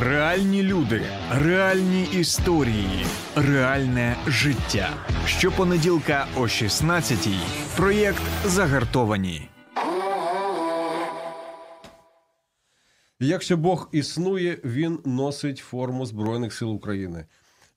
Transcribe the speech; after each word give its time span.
Реальні 0.00 0.62
люди, 0.62 1.02
реальні 1.30 2.04
історії, 2.04 3.06
реальне 3.36 4.16
життя. 4.26 4.90
Щопонеділка 5.26 6.26
о 6.36 6.40
16-й. 6.40 7.38
Проєкт 7.76 8.22
Загартовані. 8.44 9.48
Якщо 13.20 13.56
Бог 13.56 13.88
існує, 13.92 14.60
він 14.64 14.98
носить 15.04 15.58
форму 15.58 16.06
Збройних 16.06 16.52
сил 16.52 16.74
України. 16.74 17.26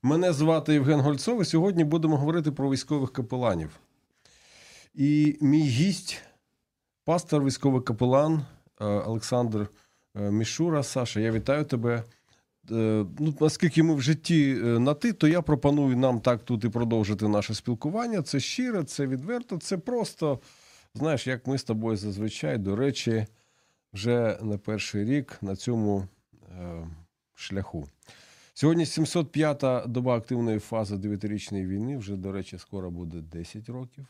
Мене 0.02 0.32
звати 0.32 0.72
Євген 0.72 1.00
Гольцов, 1.00 1.42
і 1.42 1.44
сьогодні 1.44 1.84
будемо 1.84 2.16
говорити 2.16 2.52
про 2.52 2.70
військових 2.70 3.12
капеланів. 3.12 3.70
І 4.94 5.38
мій 5.40 5.62
гість, 5.62 6.22
пастор 7.04 7.44
військовий 7.44 7.82
капелан 7.82 8.44
е, 8.80 8.84
Олександр 8.84 9.58
е, 9.60 9.81
Мішура. 10.14 10.82
Саша, 10.82 11.20
я 11.20 11.32
вітаю 11.32 11.64
тебе. 11.64 12.02
Е, 12.70 13.06
Ну, 13.18 13.34
наскільки 13.40 13.82
ми 13.82 13.94
в 13.94 14.00
житті 14.00 14.58
е, 14.62 14.64
на 14.64 14.94
ти, 14.94 15.12
то 15.12 15.28
я 15.28 15.42
пропоную 15.42 15.96
нам 15.96 16.20
так 16.20 16.42
тут 16.42 16.64
і 16.64 16.68
продовжити 16.68 17.28
наше 17.28 17.54
спілкування. 17.54 18.22
Це 18.22 18.40
щире, 18.40 18.84
це 18.84 19.06
відверто, 19.06 19.58
це 19.58 19.78
просто, 19.78 20.40
знаєш, 20.94 21.26
як 21.26 21.46
ми 21.46 21.58
з 21.58 21.64
тобою 21.64 21.96
зазвичай, 21.96 22.58
до 22.58 22.76
речі, 22.76 23.26
вже 23.92 24.38
не 24.42 24.58
перший 24.58 25.04
рік 25.04 25.38
на 25.42 25.56
цьому 25.56 26.08
е, 26.60 26.86
шляху. 27.34 27.88
Сьогодні 28.54 28.84
705-та 28.84 29.86
доба 29.86 30.16
активної 30.16 30.58
фази 30.58 30.96
9-річної 30.96 31.66
війни. 31.66 31.96
Вже, 31.96 32.16
до 32.16 32.32
речі, 32.32 32.58
скоро 32.58 32.90
буде 32.90 33.20
10 33.20 33.68
років. 33.68 34.06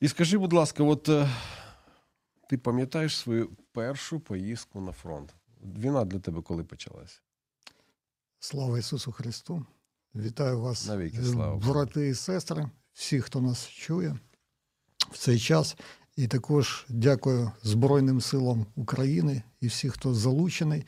І 0.00 0.08
скажи, 0.08 0.38
будь 0.38 0.52
ласка, 0.52 0.84
от 0.84 1.08
е, 1.08 1.28
ти 2.48 2.58
пам'ятаєш 2.58 3.16
свою 3.16 3.48
першу 3.72 4.20
поїздку 4.20 4.80
на 4.80 4.92
фронт? 4.92 5.34
Війна 5.78 6.04
для 6.04 6.18
тебе 6.18 6.42
коли 6.42 6.64
почалася? 6.64 7.20
Слава 8.40 8.78
Ісусу 8.78 9.12
Христу! 9.12 9.66
Вітаю 10.14 10.60
вас, 10.60 10.86
Навіки 10.86 11.18
е, 11.20 11.24
слава. 11.24 11.56
брати 11.56 12.08
і 12.08 12.14
сестри, 12.14 12.70
всі, 12.92 13.20
хто 13.20 13.40
нас 13.40 13.68
чує 13.68 14.18
в 15.10 15.18
цей 15.18 15.38
час. 15.38 15.76
І 16.16 16.26
також 16.26 16.86
дякую 16.88 17.52
Збройним 17.62 18.20
силам 18.20 18.66
України 18.76 19.42
і 19.60 19.66
всі, 19.66 19.90
хто 19.90 20.14
залучений 20.14 20.84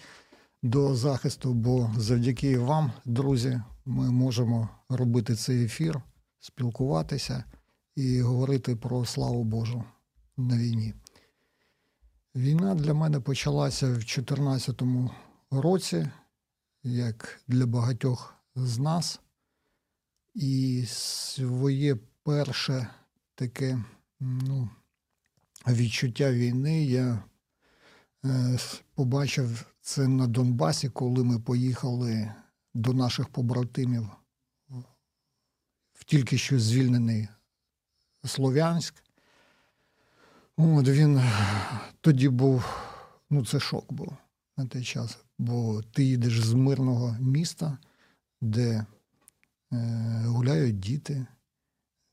до 0.62 0.94
захисту, 0.94 1.54
бо 1.54 1.94
завдяки 1.96 2.58
вам, 2.58 2.92
друзі, 3.04 3.60
ми 3.84 4.10
можемо 4.10 4.68
робити 4.88 5.34
цей 5.34 5.64
ефір, 5.64 6.00
спілкуватися 6.38 7.44
і 7.96 8.20
говорити 8.20 8.76
про 8.76 9.04
славу 9.04 9.44
Божу 9.44 9.84
на 10.36 10.56
війні. 10.56 10.94
Війна 12.34 12.74
для 12.74 12.94
мене 12.94 13.20
почалася 13.20 13.86
в 13.86 13.92
2014 13.92 14.82
році, 15.50 16.10
як 16.82 17.40
для 17.48 17.66
багатьох 17.66 18.34
з 18.54 18.78
нас. 18.78 19.20
І 20.34 20.84
своє 20.88 21.96
перше 22.22 22.88
таке 23.34 23.84
ну, 24.20 24.70
відчуття 25.66 26.32
війни 26.32 26.84
я 26.84 27.24
е, 28.24 28.58
побачив 28.94 29.66
це 29.80 30.08
на 30.08 30.26
Донбасі, 30.26 30.88
коли 30.88 31.24
ми 31.24 31.40
поїхали 31.40 32.34
до 32.74 32.92
наших 32.92 33.28
побратимів 33.28 34.08
в 35.92 36.04
тільки 36.04 36.38
що 36.38 36.60
звільнений 36.60 37.28
Слов'янськ. 38.24 39.04
От 40.62 40.88
він 40.88 41.20
тоді 42.00 42.28
був, 42.28 42.64
ну 43.30 43.46
це 43.46 43.60
шок 43.60 43.92
був 43.92 44.16
на 44.56 44.66
той 44.66 44.84
час, 44.84 45.18
бо 45.38 45.82
ти 45.82 46.04
їдеш 46.04 46.40
з 46.40 46.52
мирного 46.52 47.16
міста, 47.20 47.78
де 48.40 48.86
е, 49.72 49.76
гуляють 50.26 50.80
діти, 50.80 51.26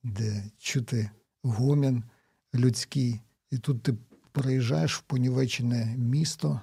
де 0.03 0.44
чути 0.57 1.09
гомін 1.44 2.03
людський, 2.55 3.22
і 3.51 3.57
тут 3.57 3.83
ти 3.83 3.95
приїжджаєш 4.31 4.97
в 4.97 5.01
понівечене 5.01 5.95
місто, 5.97 6.61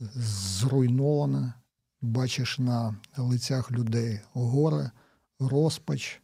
зруйноване, 0.00 1.52
бачиш 2.00 2.58
на 2.58 2.96
лицях 3.16 3.72
людей 3.72 4.20
горе, 4.32 4.90
розпач. 5.38 6.22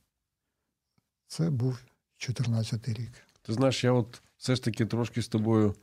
Це 1.26 1.50
був 1.50 1.78
14 2.16 2.88
рік. 2.88 3.12
Ти 3.42 3.52
знаєш, 3.52 3.84
я 3.84 3.92
от 3.92 4.22
все 4.38 4.54
ж 4.54 4.62
таки 4.62 4.86
трошки 4.86 5.22
з 5.22 5.28
тобою 5.28 5.74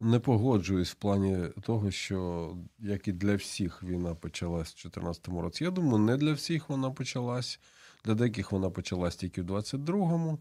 не 0.00 0.18
погоджуюсь 0.18 0.90
в 0.90 0.94
плані 0.94 1.48
того, 1.62 1.90
що 1.90 2.50
як 2.78 3.08
і 3.08 3.12
для 3.12 3.36
всіх 3.36 3.82
війна 3.82 4.14
почалась 4.14 4.68
в 4.68 4.82
2014 4.82 5.28
році. 5.28 5.64
Я 5.64 5.70
думаю, 5.70 5.98
не 5.98 6.16
для 6.16 6.32
всіх 6.32 6.68
вона 6.68 6.90
почалась. 6.90 7.60
Для 8.04 8.14
деяких 8.14 8.52
вона 8.52 8.70
почалась 8.70 9.16
тільки 9.16 9.42
в 9.42 9.46
22-му. 9.46 10.38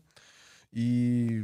І 0.71 1.41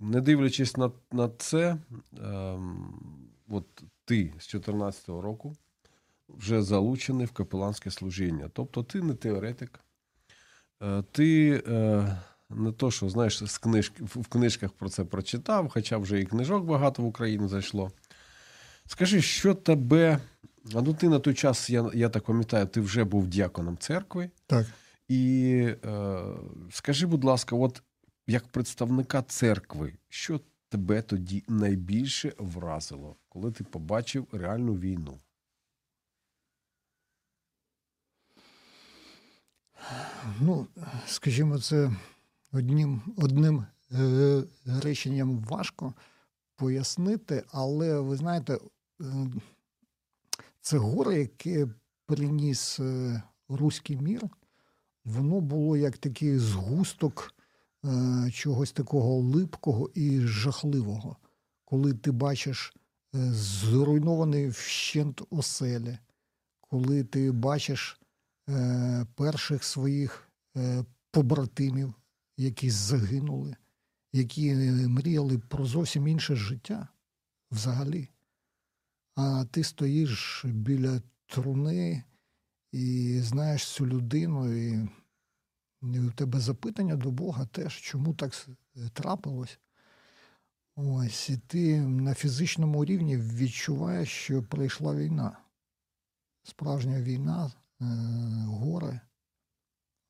не 0.00 0.20
дивлячись 0.20 0.76
на, 0.76 0.92
на 1.12 1.28
це, 1.28 1.76
ем, 2.22 3.00
от 3.48 3.66
ти 4.04 4.24
з 4.24 4.50
2014 4.52 5.08
року 5.08 5.56
вже 6.28 6.62
залучений 6.62 7.26
в 7.26 7.32
капеланське 7.32 7.90
служіння. 7.90 8.50
Тобто 8.52 8.82
ти 8.82 9.02
не 9.02 9.14
теоретик, 9.14 9.80
е, 10.82 11.02
ти 11.12 11.62
е, 11.66 12.18
не 12.54 12.72
то, 12.72 12.90
що 12.90 13.08
знаєш, 13.08 13.46
з 13.46 13.58
книжки, 13.58 14.04
в 14.04 14.28
книжках 14.28 14.72
про 14.72 14.88
це 14.88 15.04
прочитав, 15.04 15.68
хоча 15.68 15.98
вже 15.98 16.20
і 16.20 16.24
книжок 16.24 16.64
багато 16.64 17.02
в 17.02 17.06
Україну 17.06 17.48
зайшло. 17.48 17.92
Скажи, 18.86 19.22
що 19.22 19.54
тебе. 19.54 20.18
А 20.74 20.82
ну 20.82 20.94
ти 20.94 21.08
на 21.08 21.18
той 21.18 21.34
час, 21.34 21.70
я 21.70 21.90
я 21.94 22.08
так 22.08 22.24
пам'ятаю, 22.24 22.66
ти 22.66 22.80
вже 22.80 23.04
був 23.04 23.26
діаконом 23.26 23.78
церкви. 23.78 24.30
Так. 24.46 24.66
І 25.08 25.52
е, 25.84 26.22
скажи, 26.70 27.06
будь 27.06 27.24
ласка, 27.24 27.56
от 27.56 27.82
як 28.26 28.48
представника 28.48 29.22
церкви, 29.22 29.92
що 30.08 30.40
тебе 30.68 31.02
тоді 31.02 31.44
найбільше 31.48 32.32
вразило, 32.38 33.16
коли 33.28 33.52
ти 33.52 33.64
побачив 33.64 34.26
реальну 34.32 34.74
війну? 34.74 35.18
Ну, 40.40 40.66
скажімо, 41.06 41.58
це 41.58 41.90
одним 42.54 43.02
одним 43.16 43.66
е, 43.92 44.42
реченням 44.66 45.38
важко 45.38 45.94
пояснити, 46.56 47.44
але 47.50 48.00
ви 48.00 48.16
знаєте, 48.16 48.58
е, 49.00 49.04
це 50.60 50.78
горе, 50.78 51.18
яке 51.18 51.68
приніс 52.06 52.80
е, 52.80 53.22
руський 53.48 53.96
мір, 53.96 54.22
воно 55.04 55.40
було 55.40 55.76
як 55.76 55.98
такий 55.98 56.38
згусток 56.38 57.34
е, 57.84 58.30
чогось 58.30 58.72
такого 58.72 59.14
липкого 59.14 59.90
і 59.94 60.20
жахливого, 60.20 61.16
коли 61.64 61.94
ти 61.94 62.10
бачиш 62.10 62.74
е, 63.14 63.32
зруйнований 63.32 64.48
вщент 64.48 65.22
оселі, 65.30 65.98
коли 66.60 67.04
ти 67.04 67.32
бачиш 67.32 68.00
е, 68.48 69.06
перших 69.14 69.64
своїх 69.64 70.28
побратимів, 71.10 71.94
які 72.36 72.70
загинули, 72.70 73.56
які 74.12 74.54
мріяли 74.88 75.38
про 75.38 75.66
зовсім 75.66 76.08
інше 76.08 76.36
життя 76.36 76.88
взагалі. 77.50 78.08
А 79.16 79.44
ти 79.50 79.64
стоїш 79.64 80.44
біля 80.44 81.02
труни 81.26 82.04
і 82.72 83.20
знаєш 83.20 83.66
цю 83.66 83.86
людину, 83.86 84.54
і, 84.54 84.88
у 85.82 86.10
тебе 86.10 86.40
запитання 86.40 86.96
до 86.96 87.10
Бога 87.10 87.46
теж, 87.46 87.74
чому 87.80 88.14
так 88.14 88.46
трапилось. 88.92 89.58
Ось, 90.76 91.30
і 91.30 91.36
ти 91.36 91.80
на 91.80 92.14
фізичному 92.14 92.84
рівні 92.84 93.16
відчуваєш, 93.16 94.08
що 94.08 94.42
прийшла 94.42 94.94
війна. 94.94 95.38
Справжня 96.42 97.00
війна, 97.00 97.52
е, 97.80 97.84
горе. 98.46 99.00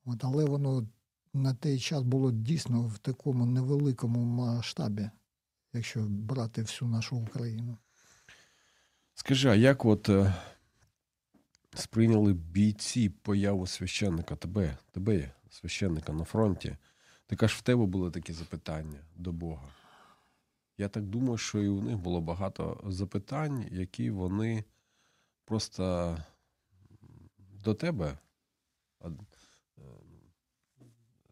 От, 0.05 0.25
але 0.25 0.45
воно 0.45 0.89
на 1.35 1.55
той 1.55 1.79
час 1.79 2.03
було 2.03 2.33
дійсно 2.33 2.83
в 2.83 2.99
такому 2.99 3.47
невеликому 3.47 4.21
масштабі, 4.21 5.11
якщо 5.73 6.01
брати 6.09 6.63
всю 6.63 6.89
нашу 6.89 7.17
Україну. 7.17 7.79
Скажи, 9.15 9.49
а 9.49 9.55
як 9.55 9.85
от 9.85 10.09
е, 10.09 10.35
сприйняли 11.75 12.33
бійці 12.33 13.09
появу 13.09 13.67
священника 13.67 14.37
тебе, 14.37 14.79
тебе, 14.93 15.31
священника 15.51 16.13
на 16.13 16.25
фронті? 16.25 16.77
Ти 17.27 17.37
кажеш, 17.37 17.59
в 17.59 17.63
тебе 17.63 17.87
були 17.87 18.11
такі 18.11 18.33
запитання 18.33 18.99
до 19.17 19.33
Бога. 19.33 19.69
Я 20.79 20.89
так 20.89 21.05
думаю, 21.05 21.39
що 21.39 21.63
і 21.63 21.69
у 21.69 21.83
них 21.83 21.97
було 21.99 22.21
багато 22.21 22.81
запитань, 22.87 23.67
які 23.71 24.11
вони 24.11 24.65
просто 25.45 26.17
до 27.39 27.75
тебе, 27.75 28.19
е, 29.05 29.09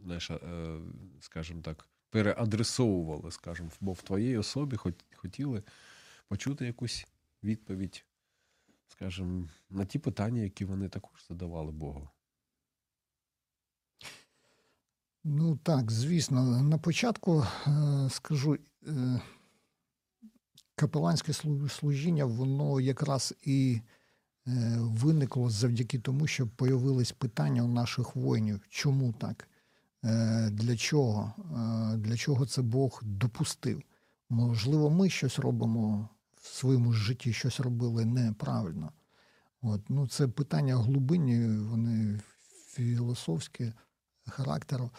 знаєш, 0.04 0.30
е, 0.30 0.78
скажімо 1.20 1.62
так, 1.62 1.88
переадресовували, 2.10 3.30
скажімо, 3.30 3.70
бо 3.80 3.92
в 3.92 4.02
твоїй 4.02 4.36
особі 4.38 4.76
хот- 4.76 5.04
хотіли 5.16 5.62
почути 6.28 6.66
якусь 6.66 7.06
відповідь 7.42 8.04
скажімо, 8.92 9.48
на 9.70 9.84
ті 9.84 9.98
питання, 9.98 10.42
які 10.42 10.64
вони 10.64 10.88
також 10.88 11.26
задавали 11.28 11.72
Богу. 11.72 12.08
Ну 15.24 15.56
так, 15.56 15.90
звісно. 15.90 16.62
На 16.62 16.78
початку 16.78 17.46
е, 17.66 18.08
скажу, 18.10 18.58
е, 18.86 19.20
капеланське 20.74 21.32
слу- 21.32 21.68
служіння, 21.68 22.24
воно 22.24 22.80
якраз 22.80 23.34
і 23.42 23.80
виникло 24.76 25.50
завдяки 25.50 25.98
тому, 25.98 26.26
що 26.26 26.46
появились 26.46 27.12
питання 27.12 27.62
у 27.62 27.68
наших 27.68 28.16
воїнів. 28.16 28.60
Чому 28.68 29.12
так? 29.12 29.48
Е, 30.04 30.50
Для 30.50 30.76
чого? 30.76 31.32
Е, 31.38 31.96
Для 31.96 32.16
чого 32.16 32.46
це 32.46 32.62
Бог 32.62 33.00
допустив? 33.04 33.82
Можливо, 34.30 34.90
ми 34.90 35.10
щось 35.10 35.38
робимо 35.38 36.08
в 36.34 36.46
своєму 36.46 36.92
житті, 36.92 37.32
щось 37.32 37.60
робили 37.60 38.04
неправильно. 38.04 38.92
От, 39.62 39.80
ну, 39.88 40.08
це 40.08 40.28
питання 40.28 40.76
глибинні, 40.76 41.58
вони 41.58 42.20
філософські 42.66 43.72
характеру. 44.26 44.90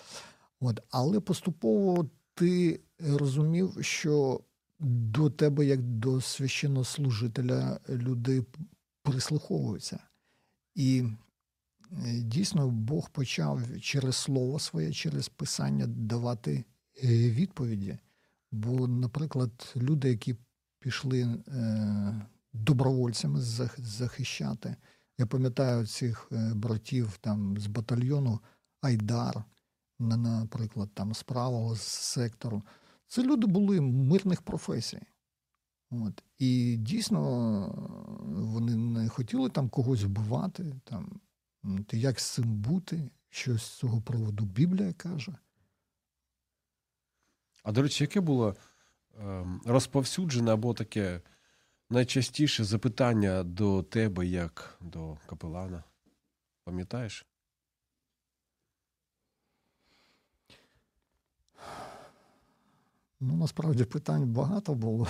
От, 0.59 0.79
але 0.89 1.19
поступово 1.19 2.09
ти 2.33 2.81
розумів, 2.99 3.77
що 3.81 4.41
до 4.79 5.29
тебе, 5.29 5.65
як 5.65 5.81
до 5.81 6.21
священнослужителя, 6.21 7.79
люди 7.89 8.45
прислуховуються. 9.03 9.99
І 10.75 11.03
дійсно 12.21 12.69
Бог 12.69 13.09
почав 13.09 13.79
через 13.81 14.15
слово 14.15 14.59
своє, 14.59 14.91
через 14.91 15.29
писання 15.29 15.87
давати 15.87 16.65
е, 17.03 17.07
відповіді. 17.29 17.97
Бо, 18.51 18.87
наприклад, 18.87 19.73
люди, 19.75 20.09
які 20.09 20.35
пішли 20.79 21.21
е, 21.21 22.27
добровольцями 22.53 23.39
зах- 23.39 23.81
захищати, 23.81 24.75
я 25.17 25.25
пам'ятаю 25.25 25.87
цих 25.87 26.27
е, 26.31 26.53
братів 26.53 27.17
там 27.21 27.57
з 27.57 27.67
батальйону 27.67 28.39
Айдар, 28.81 29.43
наприклад, 29.99 30.89
там 30.93 31.13
з 31.13 31.23
правого 31.23 31.75
сектору. 31.75 32.63
Це 33.07 33.23
люди 33.23 33.47
були 33.47 33.81
мирних 33.81 34.41
професій. 34.41 35.01
От. 35.91 36.23
І 36.37 36.77
дійсно 36.77 37.19
вони 38.29 38.75
не 38.75 39.09
хотіли 39.09 39.49
там 39.49 39.69
когось 39.69 40.03
вбивати. 40.03 40.75
Там. 40.83 41.19
Як 41.91 42.19
з 42.19 42.25
цим 42.33 42.45
бути? 42.45 43.09
Що 43.29 43.57
з 43.57 43.63
цього 43.77 44.01
приводу 44.01 44.45
Біблія 44.45 44.93
каже. 44.93 45.35
А 47.63 47.71
до 47.71 47.81
речі, 47.81 48.03
яке 48.03 48.21
було 48.21 48.55
ем, 49.19 49.61
розповсюджене 49.65 50.53
або 50.53 50.73
таке 50.73 51.21
найчастіше 51.89 52.63
запитання 52.63 53.43
до 53.43 53.83
тебе, 53.83 54.25
як 54.25 54.77
до 54.81 55.17
капелана? 55.25 55.83
Пам'ятаєш? 56.63 57.25
Ну, 63.19 63.35
насправді 63.35 63.85
питань 63.85 64.25
багато 64.33 64.73
було. 64.75 65.07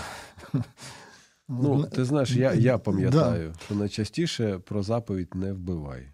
Ну, 1.47 1.83
ти 1.83 2.05
знаєш, 2.05 2.31
я, 2.31 2.53
я 2.53 2.71
Да. 2.71 2.77
пам'ятаю, 2.77 3.53
що 3.65 3.75
найчастіше 3.75 4.59
про 4.59 4.83
заповідь 4.83 5.35
не 5.35 5.53
вбивай. 5.53 6.12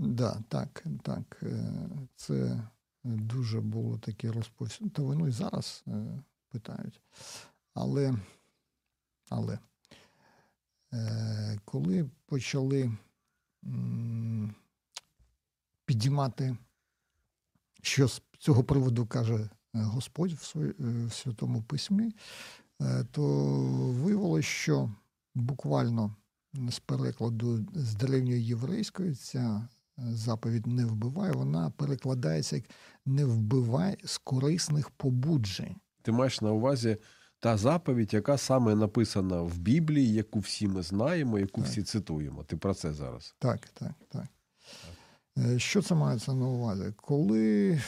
Да, 0.00 0.42
так, 0.48 0.84
так. 1.02 1.40
е, 1.42 1.72
Це 2.16 2.62
дуже 3.04 3.60
було 3.60 3.98
таке 3.98 4.32
розповсюдження. 4.32 4.90
Та 4.94 5.02
воно 5.02 5.28
і 5.28 5.30
зараз 5.30 5.84
е, 5.86 6.22
питають. 6.48 7.00
Але, 7.74 8.14
але 9.28 9.58
е, 10.92 11.58
коли 11.64 12.10
почали 12.26 12.92
підіймати, 15.84 16.56
що 17.82 18.08
з 18.08 18.22
цього 18.38 18.64
приводу 18.64 19.06
каже 19.06 19.50
Господь 19.72 20.32
в, 20.32 21.10
Святому 21.12 21.62
Письмі, 21.62 22.12
то 23.10 23.22
виявилося, 23.92 24.48
що 24.48 24.90
буквально 25.34 26.16
з 26.54 26.78
перекладу 26.78 27.66
з 27.74 27.94
древньої 27.94 28.46
єврейської 28.46 29.14
ця 29.14 29.68
заповідь 30.08 30.66
не 30.66 30.84
вбивай, 30.86 31.32
вона 31.32 31.70
перекладається 31.70 32.56
як 32.56 32.64
не 33.06 33.24
вбивай 33.24 33.96
з 34.04 34.18
корисних 34.18 34.90
побуджень. 34.90 35.76
Ти 36.02 36.12
маєш 36.12 36.40
на 36.40 36.52
увазі 36.52 36.96
та 37.40 37.56
заповідь, 37.56 38.14
яка 38.14 38.38
саме 38.38 38.74
написана 38.74 39.42
в 39.42 39.58
Біблії, 39.58 40.12
яку 40.12 40.38
всі 40.38 40.68
ми 40.68 40.82
знаємо, 40.82 41.38
яку 41.38 41.60
Так. 41.60 41.70
всі 41.70 41.82
цитуємо. 41.82 42.44
Ти 42.44 42.56
про 42.56 42.74
це 42.74 42.92
зараз. 42.92 43.34
Так, 43.38 43.68
так, 43.68 43.92
так. 44.08 44.26
Е, 45.38 45.58
Що 45.58 45.82
це 45.82 45.94
мається 45.94 46.34
на 46.34 46.46
увазі? 46.46 46.92
Коли 46.96 47.80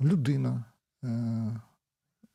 людина 0.00 0.64
е, 1.04 1.08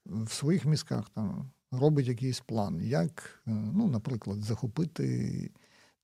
в 0.06 0.32
своїх 0.32 0.66
мізках 0.66 1.10
там 1.10 1.52
робить 1.72 2.08
якийсь 2.08 2.40
план, 2.40 2.82
як, 2.82 3.44
е, 3.48 3.52
ну, 3.52 3.88
наприклад, 3.88 4.42
захопити 4.44 5.52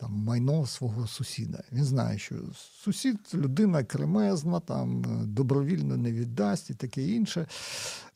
там, 0.01 0.13
майно 0.13 0.65
свого 0.65 1.07
сусіда. 1.07 1.63
Він 1.71 1.83
знає, 1.83 2.17
що 2.17 2.35
сусід 2.53 3.17
людина 3.33 3.83
кремезна, 3.83 4.59
там 4.59 5.05
е, 5.05 5.25
добровільно 5.25 5.97
не 5.97 6.11
віддасть 6.11 6.69
і 6.69 6.73
таке 6.73 7.07
інше. 7.07 7.47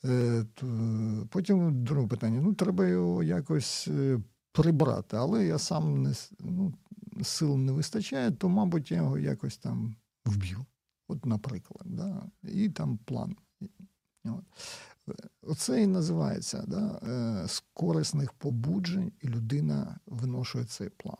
Е, 0.06 0.46
Потім 1.30 1.84
друге 1.84 2.08
питання: 2.08 2.42
ну, 2.42 2.54
треба 2.54 2.88
його 2.88 3.24
якось 3.24 3.88
е, 3.88 4.20
прибрати, 4.52 5.18
але 5.18 5.46
я 5.46 5.60
сам 5.60 6.04
не 6.04 6.14
ну, 6.40 6.74
сил 7.24 7.58
не 7.58 7.72
вистачає, 7.72 8.32
то, 8.32 8.50
мабуть, 8.50 8.92
я 8.92 8.98
його 8.98 9.18
якось 9.18 9.58
там 9.58 9.96
вб'ю. 10.26 10.66
От, 11.08 11.26
наприклад, 11.26 11.84
да? 11.86 12.24
і 12.44 12.70
там 12.70 12.98
план. 12.98 13.36
От. 14.26 14.44
Оце 15.42 15.84
і 15.84 15.88
називається 15.88 16.64
да? 16.68 17.00
е, 17.04 17.48
з 17.48 17.64
корисних 17.74 18.34
побуджень, 18.34 19.12
і 19.22 19.28
людина 19.28 20.00
виношує 20.06 20.66
цей 20.66 20.90
план. 20.90 21.18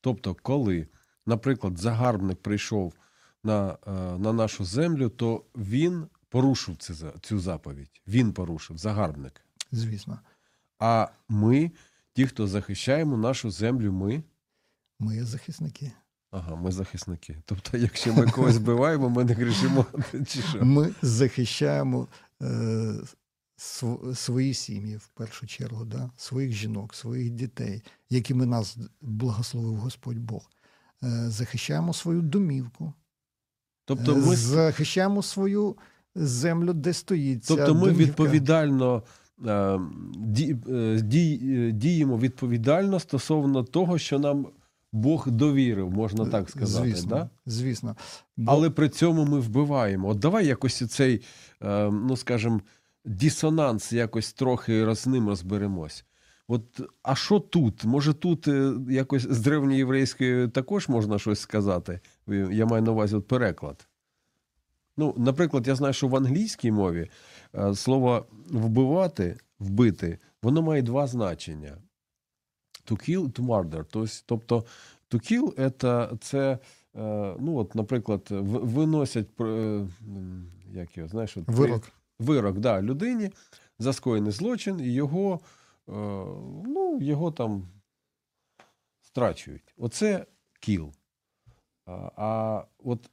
Тобто, 0.00 0.36
коли, 0.42 0.86
наприклад, 1.26 1.78
загарбник 1.78 2.42
прийшов 2.42 2.94
на, 3.44 3.78
е, 3.86 3.90
на 4.18 4.32
нашу 4.32 4.64
землю, 4.64 5.08
то 5.08 5.44
він 5.54 6.06
порушив 6.28 6.76
цю, 6.76 6.94
цю 7.20 7.38
заповідь. 7.40 8.00
Він 8.06 8.32
порушив, 8.32 8.78
загарбник. 8.78 9.40
Звісно, 9.72 10.20
А 10.78 11.08
ми, 11.28 11.70
ті, 12.12 12.26
хто 12.26 12.46
захищаємо 12.46 13.16
нашу 13.16 13.50
землю, 13.50 13.92
ми. 13.92 14.22
ми 14.98 15.24
захисники. 15.24 15.92
Ага, 16.30 16.56
ми 16.56 16.72
захисники. 16.72 17.36
Тобто, 17.44 17.78
якщо 17.78 18.14
ми 18.14 18.26
когось 18.30 18.54
збиваємо, 18.62 19.10
ми 19.10 19.24
не 19.24 19.32
грішимо. 19.34 19.86
Чи 20.26 20.42
що? 20.42 20.64
Ми 20.64 20.94
захищаємо 21.02 22.08
е, 22.42 22.94
свої 24.14 24.54
сім'ї 24.54 24.96
в 24.96 25.08
першу 25.08 25.46
чергу, 25.46 25.84
да? 25.84 26.10
своїх 26.16 26.52
жінок, 26.52 26.94
своїх 26.94 27.30
дітей, 27.30 27.82
якими 28.10 28.46
нас 28.46 28.76
благословив 29.00 29.74
Господь 29.76 30.18
Бог. 30.18 30.50
Е, 31.04 31.30
захищаємо 31.30 31.92
свою 31.94 32.22
домівку, 32.22 32.92
Тобто, 33.84 34.12
Е, 34.12 34.16
ми, 34.16 34.36
захищаємо 34.36 35.22
свою 35.22 35.76
землю, 36.14 36.72
де 36.72 36.92
стоїть. 36.92 37.44
ця 37.44 37.56
тобто 37.56 37.74
ми 37.74 37.80
домівка. 37.80 38.04
відповідально 38.04 39.02
е, 39.46 39.78
ді, 40.16 40.56
ді, 41.02 41.36
діємо 41.72 42.18
відповідально 42.18 43.00
стосовно 43.00 43.64
того, 43.64 43.98
що 43.98 44.18
нам 44.18 44.46
Бог 44.92 45.28
довірив, 45.30 45.90
можна 45.90 46.26
так 46.26 46.50
сказати. 46.50 46.88
Звісно, 46.90 47.08
Да? 47.10 47.30
звісно. 47.46 47.96
Бо, 48.36 48.52
Але 48.52 48.70
при 48.70 48.88
цьому 48.88 49.24
ми 49.24 49.40
вбиваємо. 49.40 50.08
От 50.08 50.18
давай 50.18 50.46
якось 50.46 50.90
цей, 50.90 51.22
ну 51.90 52.16
скажімо, 52.16 52.60
дисонанс 53.06 53.92
якось 53.92 54.32
трохи 54.32 54.94
з 54.94 55.06
ним 55.06 55.28
розберемось. 55.28 56.04
От, 56.48 56.80
а 57.02 57.14
що 57.14 57.40
тут? 57.40 57.84
Може, 57.84 58.14
тут 58.14 58.48
е, 58.48 58.72
якось 58.90 59.22
з 59.22 59.40
древньоєврейської 59.40 60.48
також 60.48 60.88
можна 60.88 61.18
щось 61.18 61.40
сказати? 61.40 62.00
Я 62.50 62.66
маю 62.66 62.82
на 62.82 62.92
увазі 62.92 63.16
от 63.16 63.28
переклад. 63.28 63.88
Ну, 64.96 65.14
наприклад, 65.16 65.66
я 65.66 65.74
знаю, 65.74 65.94
що 65.94 66.08
в 66.08 66.16
англійській 66.16 66.70
мові 66.70 67.10
е, 67.54 67.74
слово 67.74 68.26
вбивати, 68.50 69.36
вбити, 69.58 70.18
воно 70.42 70.62
має 70.62 70.82
два 70.82 71.06
значення: 71.06 71.76
to 72.90 73.10
kill, 73.10 73.32
to 73.32 73.46
murder. 73.46 73.84
Тобто, 74.26 74.64
to 75.10 75.32
kill 75.32 75.54
это, 75.54 76.18
це, 76.20 76.58
е, 76.96 77.34
ну, 77.40 77.56
от, 77.56 77.74
наприклад, 77.74 78.26
виносять 78.30 79.28
як 80.72 80.96
його, 80.96 81.08
знаєш, 81.08 81.36
от, 81.36 81.44
вирок. 81.48 81.92
Вирок 82.18 82.58
да, 82.58 82.82
людині 82.82 83.30
за 83.78 83.92
скоєний 83.92 84.32
злочин, 84.32 84.80
і 84.80 84.92
його, 84.92 85.40
е, 85.88 85.92
ну, 86.66 86.98
його 87.00 87.32
там 87.32 87.68
страчують. 89.00 89.74
Оце 89.76 90.26
кіл. 90.60 90.92
А, 91.86 92.10
а 92.16 92.64
от 92.78 93.10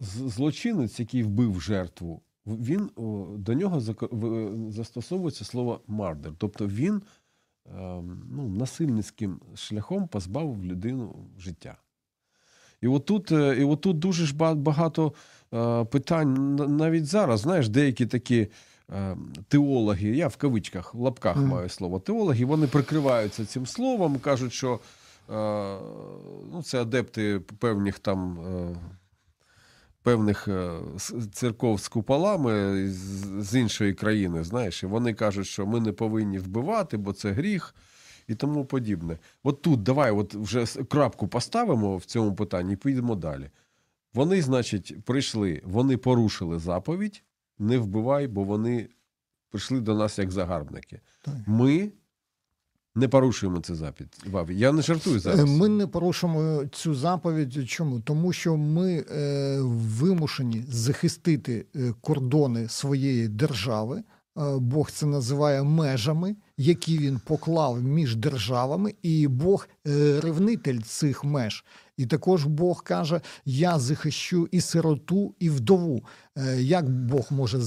злочинець, 0.00 1.00
який 1.00 1.22
вбив 1.22 1.60
жертву, 1.60 2.22
він 2.46 2.90
до 3.38 3.54
нього 3.54 3.80
застосовується 4.70 5.44
слово 5.44 5.80
мардер. 5.86 6.32
Тобто 6.38 6.66
він 6.66 7.02
ну, 8.30 8.48
насильницьким 8.48 9.40
шляхом 9.54 10.08
позбавив 10.08 10.64
людину 10.64 11.30
життя. 11.38 11.76
І 12.82 12.88
отут, 12.88 13.32
е, 13.32 13.56
і 13.60 13.64
отут 13.64 13.98
дуже 13.98 14.26
ж 14.26 14.34
багато 14.54 15.12
е, 15.54 15.84
питань 15.84 16.56
навіть 16.56 17.06
зараз, 17.06 17.40
знаєш, 17.40 17.68
деякі 17.68 18.06
такі 18.06 18.48
е, 18.92 19.16
теологи, 19.48 20.08
я 20.08 20.28
в 20.28 20.36
кавичках, 20.36 20.94
в 20.94 21.00
лапках 21.00 21.36
mm. 21.36 21.46
маю 21.46 21.68
слово 21.68 22.00
теологи, 22.00 22.44
вони 22.44 22.66
прикриваються 22.66 23.44
цим 23.46 23.66
словом, 23.66 24.18
кажуть, 24.18 24.52
що 24.52 24.80
ну, 26.52 26.62
це 26.64 26.80
адепти 26.80 27.40
певних 27.58 27.98
там. 27.98 28.38
Певних 30.02 30.48
церков 31.32 31.80
з 31.80 31.88
куполами 31.88 32.88
з 33.38 33.54
іншої 33.54 33.94
країни, 33.94 34.44
знаєш, 34.44 34.82
і 34.82 34.86
вони 34.86 35.14
кажуть, 35.14 35.46
що 35.46 35.66
ми 35.66 35.80
не 35.80 35.92
повинні 35.92 36.38
вбивати, 36.38 36.96
бо 36.96 37.12
це 37.12 37.30
гріх 37.30 37.74
і 38.30 38.34
тому 38.34 38.64
подібне. 38.64 39.18
От 39.42 39.62
тут 39.62 39.82
давай 39.82 40.10
от 40.10 40.34
вже 40.34 40.66
крапку 40.66 41.28
поставимо 41.28 41.96
в 41.96 42.04
цьому 42.04 42.34
питанні 42.34 42.72
і 42.72 42.76
підемо 42.76 43.14
далі. 43.14 43.50
Вони, 44.14 44.42
значить, 44.42 45.04
прийшли, 45.04 45.62
вони 45.64 45.96
порушили 45.96 46.58
заповідь, 46.58 47.22
не 47.58 47.78
вбивай, 47.78 48.28
бо 48.28 48.44
вони 48.44 48.88
прийшли 49.50 49.80
до 49.80 49.94
нас 49.94 50.18
як 50.18 50.30
загарбники. 50.30 51.00
Так. 51.22 51.34
Ми 51.46 51.92
не 52.94 53.08
порушуємо 53.08 53.60
цю 53.60 53.74
заповідь. 53.74 54.16
Я 54.50 54.72
не 54.72 54.82
жартую 54.82 55.16
е, 55.16 55.20
зараз. 55.20 55.50
Ми 55.50 55.68
не 55.68 55.86
порушуємо 55.86 56.64
цю 56.72 56.94
заповідь. 56.94 57.68
Чому? 57.68 58.00
Тому 58.00 58.32
що 58.32 58.56
ми 58.56 59.04
е, 59.10 59.58
вимушені 59.62 60.64
захистити 60.68 61.66
е, 61.76 61.94
кордони 62.00 62.68
своєї 62.68 63.28
держави. 63.28 64.02
Е, 64.38 64.58
Бог 64.58 64.90
це 64.90 65.06
називає 65.06 65.62
межами, 65.62 66.36
які 66.60 66.98
він 66.98 67.18
поклав 67.18 67.82
між 67.82 68.16
державами, 68.16 68.94
і 69.02 69.28
Бог 69.28 69.68
е, 69.86 70.20
ревнитель 70.20 70.80
цих 70.80 71.24
меж. 71.24 71.64
І 71.96 72.06
також 72.06 72.44
Бог 72.44 72.82
каже: 72.82 73.20
Я 73.44 73.78
захищу 73.78 74.48
і 74.50 74.60
сироту, 74.60 75.34
і 75.38 75.50
вдову. 75.50 76.04
Е, 76.36 76.62
як 76.62 76.90
Бог 76.90 77.26
може 77.30 77.58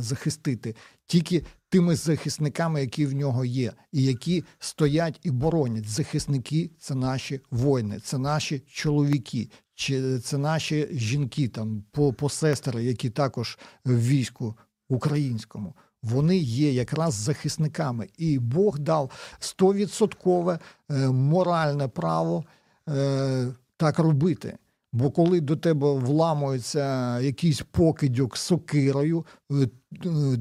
захистити? 0.00 0.74
Тільки 1.06 1.44
тими 1.68 1.96
захисниками, 1.96 2.80
які 2.80 3.06
в 3.06 3.14
нього 3.14 3.44
є, 3.44 3.72
і 3.92 4.02
які 4.02 4.44
стоять 4.58 5.20
і 5.22 5.30
боронять. 5.30 5.88
Захисники 5.88 6.70
це 6.78 6.94
наші 6.94 7.40
воїни, 7.50 8.00
це 8.00 8.18
наші 8.18 8.62
чоловіки, 8.66 9.50
чи 9.74 10.18
це 10.18 10.38
наші 10.38 10.88
жінки, 10.92 11.48
там 11.48 11.84
по, 11.90 12.12
по 12.12 12.28
сестри, 12.28 12.84
які 12.84 13.10
також 13.10 13.58
в 13.84 13.98
війську 14.06 14.56
українському 14.88 15.74
вони 16.02 16.36
є 16.36 16.72
якраз 16.72 17.14
захисниками, 17.14 18.08
і 18.18 18.38
Бог 18.38 18.78
дав 18.78 19.10
стовідсоткове 19.38 20.58
е, 20.90 21.08
моральне 21.08 21.88
право 21.88 22.44
е, 22.88 23.46
так 23.76 23.98
робити. 23.98 24.58
Бо 24.92 25.10
коли 25.10 25.40
до 25.40 25.56
тебе 25.56 25.92
вламується 25.94 27.20
якийсь 27.20 27.62
покидьок 27.70 28.36
сокирою, 28.36 29.26
е, 29.52 29.68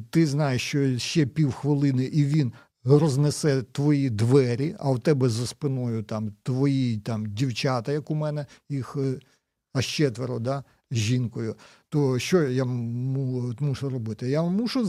ти 0.09 0.27
знаєш, 0.27 0.61
що 0.61 0.97
ще 0.97 1.25
півхвилини 1.25 2.03
і 2.03 2.25
він 2.25 2.53
рознесе 2.83 3.61
твої 3.61 4.09
двері, 4.09 4.75
а 4.79 4.91
в 4.91 4.99
тебе 4.99 5.29
за 5.29 5.47
спиною 5.47 6.03
там 6.03 6.33
твої 6.43 6.97
там 6.97 7.25
дівчата, 7.25 7.91
як 7.91 8.11
у 8.11 8.15
мене, 8.15 8.45
їх 8.69 8.97
аж 9.73 9.85
четверо, 9.85 10.39
да, 10.39 10.63
з 10.91 10.97
жінкою 10.97 11.55
то 11.89 12.19
що 12.19 12.43
я 12.43 12.65
мушу 12.65 13.89
робити? 13.89 14.29
Я 14.29 14.43
мушу 14.43 14.85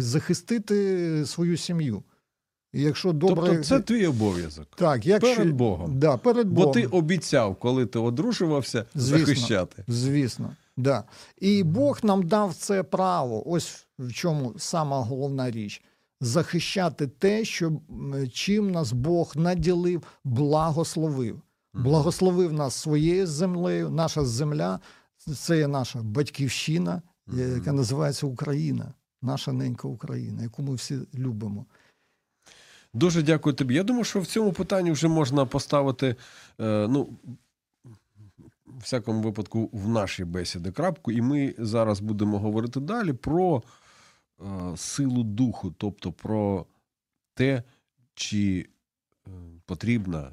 захистити 0.00 1.26
свою 1.26 1.56
сім'ю. 1.56 2.02
І 2.72 2.82
якщо 2.82 3.12
добре... 3.12 3.46
Тобто 3.46 3.64
це 3.64 3.80
твій 3.80 4.06
обов'язок. 4.06 4.66
Так, 4.76 5.06
якщо... 5.06 5.36
Перед 5.36 5.52
Богом. 5.54 5.98
Да, 5.98 6.16
перед 6.16 6.48
Бо 6.48 6.66
ти 6.66 6.86
обіцяв, 6.86 7.56
коли 7.56 7.86
ти 7.86 7.98
одружувався, 7.98 8.84
звісно, 8.94 9.18
захищати. 9.18 9.84
Звісно, 9.88 10.56
да. 10.76 11.04
І 11.38 11.62
Бог 11.62 11.98
нам 12.02 12.22
дав 12.22 12.54
це 12.54 12.82
право. 12.82 13.50
Ось 13.50 13.86
в 13.98 14.12
чому 14.12 14.54
сама 14.58 15.00
головна 15.00 15.50
річ. 15.50 15.82
Захищати 16.20 17.06
те, 17.06 17.44
що 17.44 17.72
чим 18.32 18.70
нас 18.70 18.92
Бог 18.92 19.32
наділив, 19.36 20.02
благословив. 20.24 21.40
Благословив 21.74 22.52
нас 22.52 22.74
своєю 22.74 23.26
землею, 23.26 23.90
наша 23.90 24.24
земля 24.24 24.80
це 25.34 25.58
є 25.58 25.68
наша 25.68 26.02
батьківщина, 26.02 27.02
яка 27.32 27.72
називається 27.72 28.26
Україна, 28.26 28.94
наша 29.22 29.52
ненька 29.52 29.88
Україна, 29.88 30.42
яку 30.42 30.62
ми 30.62 30.74
всі 30.74 30.98
любимо. 31.14 31.66
Дуже 32.94 33.22
дякую 33.22 33.54
тобі. 33.54 33.74
Я 33.74 33.82
думаю, 33.82 34.04
що 34.04 34.20
в 34.20 34.26
цьому 34.26 34.52
питанні 34.52 34.90
вже 34.90 35.08
можна 35.08 35.46
поставити, 35.46 36.16
е, 36.60 36.88
ну, 36.88 37.08
в 38.66 38.80
всякому 38.80 39.22
випадку, 39.22 39.70
в 39.72 39.88
нашій 39.88 40.24
бесіді 40.24 40.70
крапку, 40.70 41.12
і 41.12 41.22
ми 41.22 41.54
зараз 41.58 42.00
будемо 42.00 42.38
говорити 42.38 42.80
далі 42.80 43.12
про 43.12 43.62
е, 44.40 44.76
силу 44.76 45.22
духу, 45.22 45.74
тобто 45.78 46.12
про 46.12 46.66
те, 47.34 47.62
чи 48.14 48.68
е, 49.26 49.30
потрібна 49.66 50.32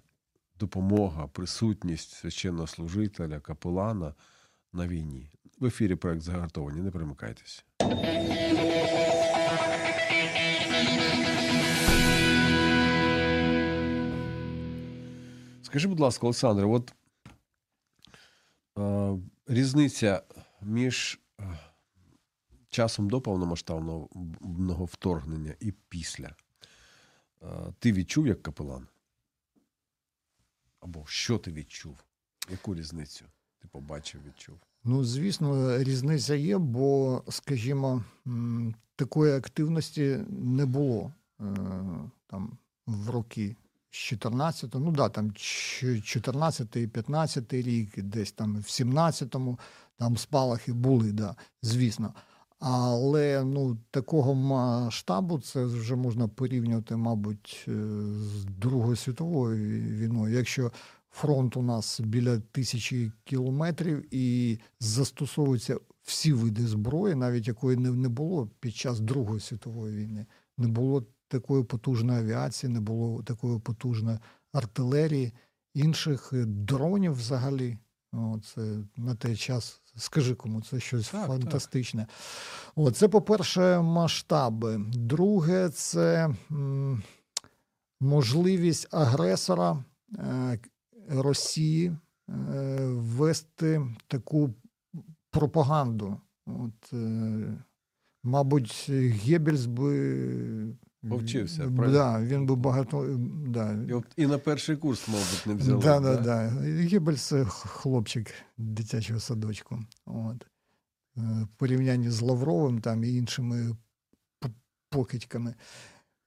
допомога, 0.59 1.27
присутність 1.27 2.11
священнослужителя, 2.11 3.39
капелана 3.39 4.13
на 4.75 4.87
війні. 4.87 5.29
В 5.59 5.65
ефірі 5.65 5.95
проект 5.95 6.21
загартовані. 6.21 6.81
Не 6.81 6.91
примикайтесь. 6.91 7.65
Скажи, 15.61 15.87
будь 15.87 15.99
ласка, 15.99 16.25
Олександре, 16.25 16.65
от 16.65 16.93
е, 18.77 19.17
різниця 19.47 20.23
між 20.61 21.19
часом 22.69 23.09
до 23.09 23.21
повномасштабного 23.21 24.85
вторгнення 24.85 25.55
і 25.59 25.71
після. 25.71 26.35
Е, 27.43 27.73
ти 27.79 27.91
відчув 27.91 28.27
як 28.27 28.43
капелан? 28.43 28.87
Або 30.79 31.05
що 31.07 31.37
ти 31.37 31.51
відчув? 31.51 32.03
Яку 32.49 32.75
різницю? 32.75 33.25
Ти 33.65 33.69
побачив, 33.71 34.21
відчув? 34.27 34.55
Ну, 34.83 35.03
звісно, 35.03 35.77
різниця 35.77 36.35
є, 36.35 36.57
бо, 36.57 37.21
скажімо, 37.29 38.03
такої 38.95 39.33
активності 39.33 40.19
не 40.29 40.65
було 40.65 41.13
е, 41.41 41.45
там 42.27 42.57
в 42.87 43.09
роки 43.09 43.55
з 43.91 43.97
14 43.97 44.75
ну 44.75 44.91
да, 44.91 45.09
там 45.09 45.31
14 45.33 46.91
15 46.91 47.53
рік, 47.53 48.01
десь 48.01 48.31
там 48.31 48.55
в 48.55 48.59
17-му 48.59 49.59
там 49.97 50.17
спалахи 50.17 50.73
були, 50.73 51.11
да, 51.11 51.35
звісно. 51.61 52.13
Але 52.59 53.43
ну, 53.43 53.77
такого 53.91 54.35
масштабу 54.35 55.39
це 55.39 55.65
вже 55.65 55.95
можна 55.95 56.27
порівнювати, 56.27 56.95
мабуть, 56.95 57.65
е, 57.67 57.71
з 58.11 58.45
Другою 58.45 58.95
світовою 58.95 59.81
війною. 59.81 60.35
Якщо 60.35 60.71
Фронт 61.15 61.57
у 61.57 61.61
нас 61.61 61.99
біля 61.99 62.39
тисячі 62.39 63.11
кілометрів 63.23 64.15
і 64.15 64.59
застосовуються 64.79 65.79
всі 66.03 66.33
види 66.33 66.67
зброї, 66.67 67.15
навіть 67.15 67.47
якої 67.47 67.77
не, 67.77 68.09
було 68.09 68.49
під 68.59 68.75
час 68.75 68.99
Другої 68.99 69.39
світової 69.39 69.97
війни. 69.97 70.25
Не 70.57 70.67
було 70.67 71.05
такої 71.27 71.63
потужної 71.63 72.19
авіації, 72.19 72.73
не 72.73 72.79
було 72.79 73.23
такої 73.23 73.59
потужної 73.59 74.19
артилерії, 74.53 75.33
інших 75.73 76.33
дронів 76.45 77.13
взагалі. 77.13 77.77
Це 78.43 78.77
на 78.97 79.15
той 79.15 79.35
час, 79.35 79.81
скажи 79.95 80.35
кому, 80.35 80.61
це 80.61 80.79
щось 80.79 81.09
так, 81.09 81.27
фантастичне. 81.27 82.01
Так. 82.01 82.73
О, 82.75 82.91
це, 82.91 83.07
по-перше, 83.07 83.81
масштаби. 83.81 84.81
Друге, 84.93 85.69
це 85.69 86.35
м, 86.51 87.03
можливість 87.99 88.87
агресора. 88.91 89.83
Е, 90.17 90.59
Росії 91.09 91.87
е, 92.29 92.85
вести 92.89 93.81
таку 94.07 94.53
пропаганду. 95.31 96.17
От, 96.45 96.93
е, 96.93 97.57
Мабуть, 98.23 98.89
Геббельс 98.89 99.65
би. 99.65 100.75
Повчився, 101.09 101.67
Да, 101.67 102.21
він 102.21 102.45
би 102.45 102.55
багато. 102.55 103.17
Да. 103.47 103.73
І, 103.73 104.23
і 104.23 104.27
на 104.27 104.37
перший 104.37 104.77
курс, 104.77 105.07
мабуть, 105.07 105.43
не 105.45 105.53
взяли. 105.53 105.83
Да, 105.83 105.99
да, 105.99 106.15
да. 106.17 106.47
Геббельс– 106.61 107.33
хлопчик 107.47 108.33
дитячого 108.57 109.19
садочку. 109.19 109.79
От. 110.05 110.47
Е, 111.17 111.21
в 111.43 111.47
порівнянні 111.57 112.09
з 112.09 112.21
Лавровим 112.21 112.81
там 112.81 113.03
і 113.03 113.13
іншими 113.15 113.75
покидьками 114.89 115.55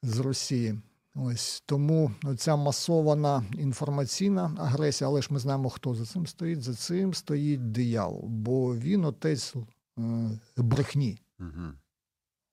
з 0.02 0.18
Росії. 0.18 0.78
Ось 1.20 1.62
тому 1.66 2.10
ця 2.36 2.56
масована 2.56 3.44
інформаційна 3.52 4.56
агресія, 4.58 5.08
але 5.08 5.22
ж 5.22 5.28
ми 5.30 5.38
знаємо, 5.38 5.68
хто 5.68 5.94
за 5.94 6.06
цим 6.06 6.26
стоїть. 6.26 6.62
За 6.62 6.74
цим 6.74 7.14
стоїть 7.14 7.72
диявол, 7.72 8.24
бо 8.24 8.76
він 8.76 9.04
отець 9.04 9.54
е, 9.98 10.30
брехні. 10.56 11.18
Угу. 11.40 11.72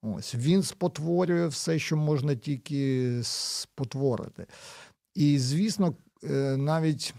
Ось 0.02 0.34
він 0.34 0.62
спотворює 0.62 1.46
все, 1.46 1.78
що 1.78 1.96
можна 1.96 2.34
тільки 2.34 3.20
спотворити. 3.22 4.46
І, 5.14 5.38
звісно, 5.38 5.94
е, 6.24 6.56
навіть 6.56 7.14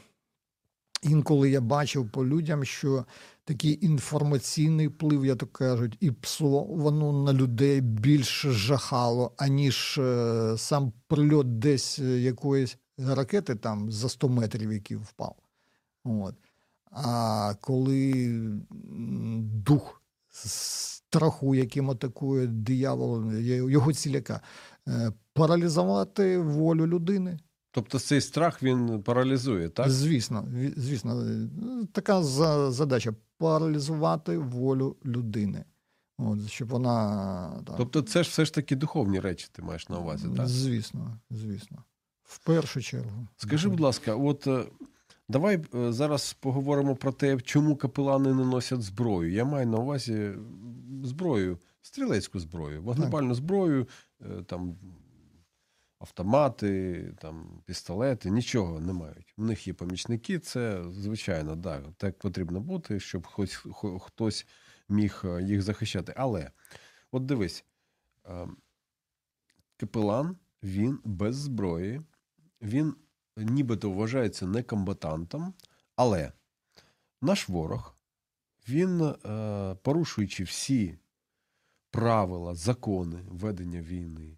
інколи 1.02 1.50
я 1.50 1.62
бачив 1.62 2.10
по 2.12 2.26
людям, 2.26 2.66
що 2.66 3.06
такий 3.48 3.86
інформаційний 3.86 4.88
вплив, 4.88 5.26
я 5.26 5.36
так 5.36 5.54
кажуть, 5.54 5.98
і 6.00 6.12
псо 6.12 6.64
воно 6.64 7.24
на 7.24 7.34
людей 7.34 7.82
більш 7.82 8.42
жахало, 8.42 9.32
аніж 9.38 9.98
е, 9.98 10.56
сам 10.58 10.94
прильот 11.08 11.60
десь 11.60 12.00
е, 12.00 12.04
якоїсь 12.04 12.78
ракети 12.98 13.56
там 13.56 13.92
за 13.92 14.10
100 14.10 14.30
метрів, 14.30 14.74
який 14.74 14.98
впав. 14.98 15.36
От. 16.04 16.36
А 16.92 17.54
коли 17.62 18.14
дух 19.42 20.02
страху, 20.30 21.56
яким 21.56 21.92
атакує 21.92 22.48
диявол, 22.48 23.34
його 23.72 23.94
ціляка, 23.94 24.42
е, 24.88 25.12
паралізувати 25.34 26.38
волю 26.38 26.88
людини. 26.88 27.40
Тобто 27.78 28.00
цей 28.00 28.22
страх 28.22 28.64
він 28.64 29.04
паралізує, 29.04 29.70
так? 29.70 29.90
Звісно, 29.90 30.48
звісно, 30.78 31.24
така 31.92 32.24
задача 32.72 33.14
паралізувати 33.38 34.38
волю 34.38 34.96
людини. 35.06 35.66
От, 36.18 36.50
щоб 36.50 36.68
вона 36.68 37.62
так, 37.66 37.76
Тобто 37.78 38.02
це 38.02 38.24
ж 38.24 38.30
все 38.30 38.46
ж 38.46 38.54
таки 38.54 38.76
духовні 38.76 39.20
речі, 39.20 39.48
ти 39.52 39.62
маєш 39.62 39.90
на 39.90 40.00
увазі, 40.00 40.28
так? 40.38 40.48
звісно, 40.48 41.20
звісно. 41.30 41.84
В 42.24 42.40
першу 42.40 42.82
чергу. 42.82 43.28
Скажи, 43.38 43.70
будь 43.70 43.80
ласка, 43.80 44.16
от 44.16 44.48
е, 44.48 44.66
давай 45.30 45.64
е, 45.76 45.94
зараз 45.94 46.34
поговоримо 46.40 46.96
про 46.96 47.12
те, 47.12 47.38
чому 47.42 47.76
капелани 47.76 48.34
не 48.34 48.46
носять 48.46 48.82
зброю. 48.82 49.32
Я 49.32 49.46
маю 49.46 49.68
на 49.68 49.78
увазі 49.78 50.32
зброю, 51.04 51.58
стрілецьку 51.82 52.40
зброю, 52.40 52.84
вогнепальну 52.84 53.36
зброю, 53.36 53.88
е, 54.22 54.44
там 54.44 54.76
автомати, 56.00 57.04
там 57.20 57.62
пістолети, 57.66 58.30
нічого 58.30 58.80
не 58.80 58.94
мають. 58.94 59.34
У 59.38 59.44
них 59.44 59.68
є 59.68 59.74
помічники, 59.74 60.40
це 60.40 60.84
звичайно, 60.92 61.56
да, 61.56 61.82
так 61.98 62.20
потрібно 62.20 62.60
бути, 62.60 63.00
щоб 63.00 63.28
хоч 63.28 63.56
хо- 63.56 64.00
хтось 64.00 64.48
міг 64.90 65.22
е, 65.26 65.44
їх 65.44 65.62
захищати. 65.62 66.14
Але 66.18 66.52
от 67.12 67.26
дивись, 67.26 67.66
е, 68.26 68.48
капелан 69.78 70.38
він 70.64 71.00
без 71.04 71.36
зброї, 71.36 72.02
він 72.62 72.96
нібито 73.38 73.92
вважається 73.92 74.48
некомбатантом, 74.48 75.54
але 75.96 76.32
наш 77.22 77.50
ворог, 77.50 77.98
він, 78.70 79.02
е, 79.02 79.76
порушуючи 79.82 80.44
всі 80.44 80.98
правила, 81.92 82.56
закони 82.56 83.24
ведення 83.28 83.82
війни, 83.82 84.38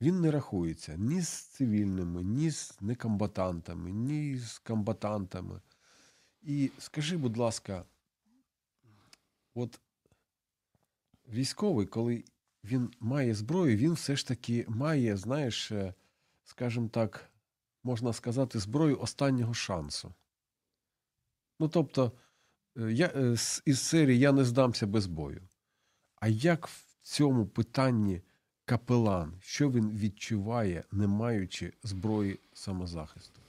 він 0.00 0.20
не 0.20 0.30
рахується 0.30 0.96
ні 0.96 1.20
з 1.20 1.28
цивільними, 1.28 2.22
ні 2.22 2.50
з 2.50 2.78
некомбатантами, 2.80 3.92
ні 3.92 4.38
з 4.38 4.58
комбатантами. 4.58 5.60
І 6.42 6.70
скажи, 6.78 7.16
будь 7.16 7.36
ласка, 7.36 7.84
от 9.54 9.80
військовий, 11.28 11.86
коли 11.86 12.24
він 12.64 12.90
має 13.00 13.34
зброю, 13.34 13.76
він 13.76 13.92
все 13.92 14.16
ж 14.16 14.26
таки 14.26 14.64
має, 14.68 15.16
знаєш, 15.16 15.72
е, 15.72 15.94
скажімо 16.44 16.88
так, 16.88 17.30
можна 17.82 18.12
сказати, 18.12 18.58
зброю 18.58 19.00
останнього 19.00 19.54
шансу. 19.54 20.14
Ну, 21.60 21.68
тобто, 21.68 22.12
е, 22.76 22.92
я, 22.92 23.06
е, 23.06 23.36
із 23.64 23.80
серії 23.80 24.18
Я 24.18 24.32
не 24.32 24.44
здамся 24.44 24.86
без 24.86 25.06
бою. 25.06 25.48
А 26.16 26.28
як 26.28 26.66
в 26.68 26.98
цьому 27.02 27.46
питанні 27.46 28.22
капелан, 28.68 29.32
що 29.40 29.70
він 29.70 29.90
відчуває, 29.90 30.84
не 30.92 31.06
маючи 31.06 31.72
зброї 31.82 32.38
самозахисту? 32.52 33.40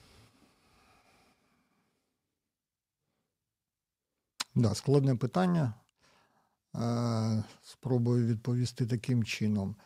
Да, 4.54 4.74
складне 4.74 5.16
питання. 5.16 5.74
Е, 6.74 7.44
Спробую 7.62 8.26
відповісти 8.26 8.86
таким 8.86 9.24
чином. 9.24 9.76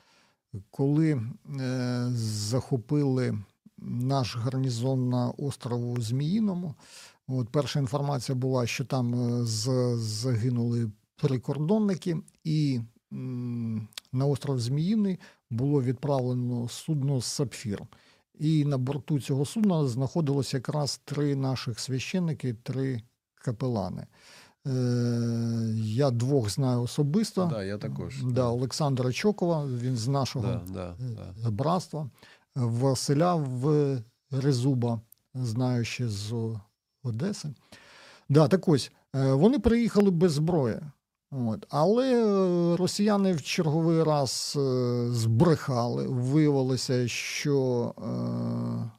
Коли 0.70 1.12
е, 1.61 2.06
захопили 2.12 3.38
наш 3.78 4.37
гарнізон 4.37 5.09
на 5.09 5.30
острову 5.30 6.00
Зміїному, 6.00 6.74
от 7.28 7.48
перша 7.48 7.78
інформація 7.78 8.37
була, 8.37 8.66
що 8.66 8.85
там 8.85 9.14
е, 9.14 9.46
загинули 9.96 10.90
прикордонники, 11.16 12.16
і 12.44 12.80
на 14.12 14.27
остров 14.27 14.61
Зміїний 14.61 15.18
було 15.50 15.83
відправлено 15.83 16.68
судно 16.68 17.20
Сапфір. 17.20 17.83
І 18.38 18.64
на 18.64 18.79
борту 18.79 19.20
цього 19.20 19.44
судна 19.44 19.87
знаходилося 19.87 20.57
якраз 20.57 21.00
три 21.05 21.37
наших 21.37 21.81
священники, 21.81 22.55
три 22.55 23.03
капелани. 23.35 24.07
Е, 24.66 24.70
Я 25.77 26.11
двох 26.11 26.50
знаю 26.50 26.83
особисто. 26.83 27.46
Да, 27.46 27.64
я 27.64 27.79
також. 27.79 28.22
Да, 28.22 28.48
Олександра 28.48 29.12
Чокова, 29.12 29.66
він 29.66 29.96
з 29.96 30.09
нашого 30.09 30.46
Да, 30.46 30.62
да, 30.72 30.94
да. 30.98 31.48
е, 31.48 31.50
братства. 31.50 32.11
Василя 32.55 33.35
в 33.35 33.98
Резуба, 34.31 35.00
знаю 35.35 35.85
ще 35.85 36.09
з 36.09 36.55
Одеси. 37.03 37.55
Да, 38.29 38.48
так 38.48 38.68
ось, 38.68 38.92
е, 39.16 39.33
вони 39.33 39.59
приїхали 39.59 40.11
без 40.11 40.33
зброї. 40.33 40.81
От. 41.35 41.66
Але 41.68 42.14
е, 42.14 42.77
росіяни 42.77 43.33
в 43.33 43.42
черговий 43.42 44.03
раз 44.03 44.55
е, 44.57 45.07
збрехали. 45.11 46.07
Виявилося, 46.09 47.09
що 47.09 47.94
е, 47.99 48.90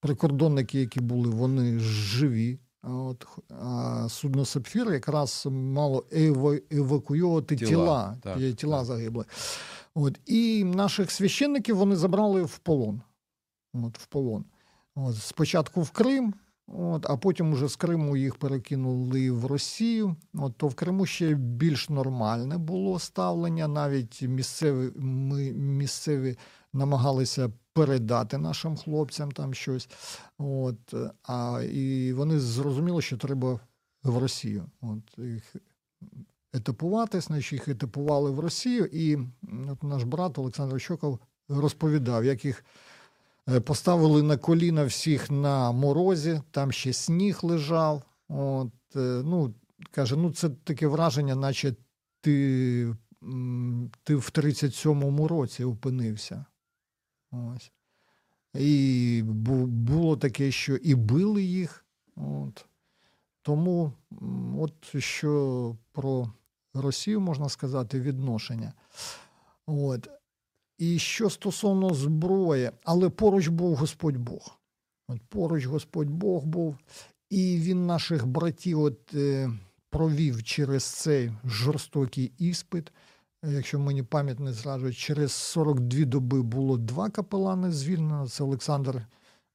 прикордонники, 0.00 0.80
які 0.80 1.00
були, 1.00 1.30
вони 1.30 1.78
живі. 1.78 2.58
От, 2.82 3.26
а 3.50 4.06
судно 4.08 4.44
Сапфір 4.44 4.92
якраз 4.92 5.46
мало 5.50 6.04
ева- 6.12 6.62
евакуювати 6.70 7.56
Тіла, 7.56 7.70
тіла, 7.70 8.16
так, 8.22 8.56
тіла 8.56 8.76
так. 8.76 8.86
загибли. 8.86 9.24
От, 9.94 10.20
і 10.26 10.64
наших 10.64 11.10
священників 11.10 11.76
вони 11.76 11.96
забрали 11.96 12.42
в 12.42 12.58
полон. 12.58 13.00
От, 13.74 13.98
в 13.98 14.06
полон. 14.06 14.44
От, 14.94 15.16
спочатку 15.16 15.82
в 15.82 15.90
Крим, 15.90 16.34
от, 16.72 17.06
а 17.10 17.16
потім 17.16 17.52
уже 17.52 17.68
з 17.68 17.76
Криму 17.76 18.16
їх 18.16 18.36
перекинули 18.36 19.30
в 19.30 19.46
Росію. 19.46 20.16
От, 20.34 20.56
то 20.56 20.68
в 20.68 20.74
Криму 20.74 21.06
ще 21.06 21.34
більш 21.34 21.88
нормальне 21.88 22.58
було 22.58 22.98
ставлення. 22.98 23.68
Навіть 23.68 24.22
місцеві, 24.22 24.90
ми, 24.96 25.52
місцеві 25.52 26.36
намагалися 26.72 27.52
передати 27.72 28.38
нашим 28.38 28.76
хлопцям 28.76 29.32
там 29.32 29.54
щось. 29.54 29.88
От, 30.38 30.94
а, 31.22 31.62
і 31.72 32.12
вони 32.12 32.40
зрозуміли, 32.40 33.02
що 33.02 33.16
треба 33.16 33.60
в 34.02 34.18
Росію. 34.18 34.70
От, 34.80 35.18
їх 35.18 35.56
етапувати, 36.52 37.20
значить 37.20 37.52
їх 37.52 37.68
етапували 37.68 38.30
в 38.30 38.40
Росію. 38.40 38.84
І 38.92 39.18
от 39.70 39.82
наш 39.82 40.02
брат 40.02 40.38
Олександр 40.38 40.80
Щоков 40.80 41.18
розповідав, 41.48 42.24
як 42.24 42.44
їх 42.44 42.64
поставили 43.64 44.22
на 44.22 44.36
коліна 44.36 44.84
всіх 44.84 45.30
на 45.30 45.72
морозі, 45.72 46.42
там 46.50 46.72
ще 46.72 46.92
сніг 46.92 47.38
лежав. 47.42 48.02
От, 48.28 48.72
е, 48.96 49.22
ну, 49.24 49.54
каже, 49.90 50.16
ну 50.16 50.32
це 50.32 50.48
таке 50.48 50.86
враження, 50.86 51.34
наче 51.34 51.74
ти, 52.20 52.96
ти 54.04 54.16
в 54.16 54.30
37-му 54.34 55.28
році 55.28 55.64
опинився. 55.64 56.44
Ось. 57.30 57.72
І 58.54 59.22
було 59.24 60.16
таке, 60.16 60.50
що 60.50 60.76
і 60.76 60.94
били 60.94 61.42
їх. 61.42 61.84
От. 62.16 62.66
Тому 63.42 63.92
от 64.58 65.02
що 65.02 65.76
про 65.92 66.32
Росію 66.74 67.20
можна 67.20 67.48
сказати 67.48 68.00
відношення. 68.00 68.72
От. 69.66 70.08
І 70.82 70.98
що 70.98 71.30
стосовно 71.30 71.94
зброї, 71.94 72.70
але 72.84 73.08
поруч 73.08 73.48
був 73.48 73.76
Господь 73.76 74.16
Бог. 74.16 74.58
От 75.08 75.20
поруч 75.28 75.66
Господь 75.66 76.10
Бог 76.10 76.44
був, 76.44 76.76
і 77.30 77.56
він 77.58 77.86
наших 77.86 78.26
братів 78.26 78.80
от, 78.80 79.14
е, 79.14 79.50
провів 79.90 80.42
через 80.42 80.84
цей 80.84 81.32
жорстокий 81.44 82.32
іспит. 82.38 82.92
Е, 83.44 83.52
Якщо 83.52 83.78
мені 83.78 84.02
пам'ять 84.02 84.40
не 84.40 84.52
зраджує, 84.52 84.92
через 84.92 85.32
42 85.32 86.04
доби 86.04 86.42
було 86.42 86.76
два 86.76 87.10
капелани 87.10 87.72
звільнено. 87.72 88.28
Це 88.28 88.44
Олександр 88.44 89.06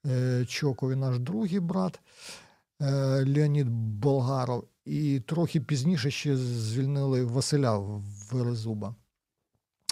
е, 0.06 0.46
Чоков 0.46 0.92
і 0.92 0.96
наш 0.96 1.20
другий 1.20 1.60
брат 1.60 2.00
е, 2.82 2.92
Леонід 3.26 3.70
Болгаров. 3.70 4.64
І 4.86 5.20
трохи 5.20 5.62
пізніше 5.62 6.12
ще 6.12 6.38
звільнили 6.38 7.24
Василя 7.26 7.78
Верезуба. 8.32 8.96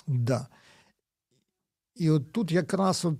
Да. 0.07 0.47
І 1.95 2.09
от 2.09 2.31
тут 2.31 2.51
якраз, 2.51 3.05
от, 3.05 3.17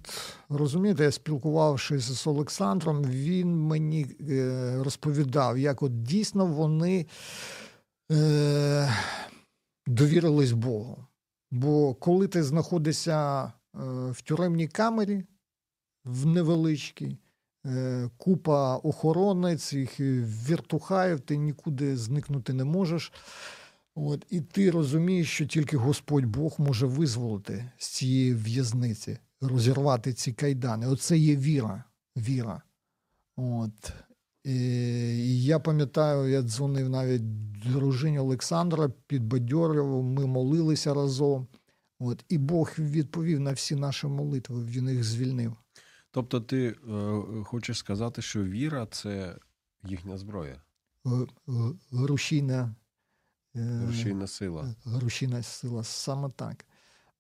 розумієте, 0.50 1.04
я 1.04 1.12
спілкувавшись 1.12 2.04
з 2.04 2.28
Олександром, 2.28 3.04
він 3.04 3.56
мені 3.56 4.08
е, 4.30 4.76
розповідав, 4.84 5.58
як 5.58 5.84
от 5.84 6.04
дійсно 6.04 6.46
вони 6.46 7.06
е, 8.12 8.94
довірились 9.88 10.52
Богу. 10.52 11.06
Бо 11.52 11.94
коли 11.94 12.28
ти 12.28 12.44
знаходишся 12.44 13.44
е, 13.44 13.52
в 14.12 14.22
тюремній 14.22 14.68
камері, 14.68 15.24
в 16.06 16.26
невеличкій, 16.26 17.18
е, 17.66 18.10
купа 18.18 18.78
охорони, 18.78 19.58
цих 19.58 20.00
віртухаїв, 20.50 21.20
ти 21.20 21.38
нікуди 21.38 21.98
зникнути 21.98 22.54
не 22.54 22.64
можеш. 22.64 23.12
От, 23.96 24.26
і 24.30 24.42
ти 24.42 24.72
розумієш, 24.72 25.30
що 25.30 25.46
тільки 25.46 25.78
Господь 25.78 26.26
Бог 26.26 26.56
може 26.58 26.86
визволити 26.86 27.72
з 27.78 27.88
цієї 27.88 28.34
в'язниці, 28.34 29.18
розірвати 29.42 30.14
ці 30.14 30.34
кайдани. 30.34 30.88
Оце 30.88 31.18
є 31.18 31.36
віра. 31.36 31.84
Віра. 32.18 32.62
От. 33.36 33.94
І 34.44 35.44
я 35.44 35.60
пам'ятаю, 35.60 36.30
я 36.30 36.42
дзвонив 36.42 36.90
навіть 36.90 37.52
дружині 37.60 38.20
Олександра, 38.20 38.88
під 38.88 39.04
підбадьорював, 39.08 40.04
ми 40.04 40.26
молилися 40.26 40.94
разом. 40.94 41.48
От, 42.00 42.26
І 42.30 42.38
Бог 42.38 42.72
відповів 42.80 43.40
на 43.40 43.52
всі 43.52 43.76
наші 43.76 44.08
молитви, 44.08 44.66
він 44.66 44.90
їх 44.90 45.04
звільнив. 45.04 45.56
Тобто, 46.12 46.42
ти 46.42 46.68
е, 46.68 46.76
хочеш 47.44 47.78
сказати, 47.78 48.22
що 48.22 48.44
віра 48.44 48.88
це 48.92 49.38
їхня 49.84 50.18
зброя, 50.18 50.62
Рушійна, 51.92 52.76
рушійна 53.56 54.28
сила. 54.28 54.76
Рушійна 54.86 55.44
сила, 55.44 55.84
саме 55.84 56.30
так. 56.30 56.66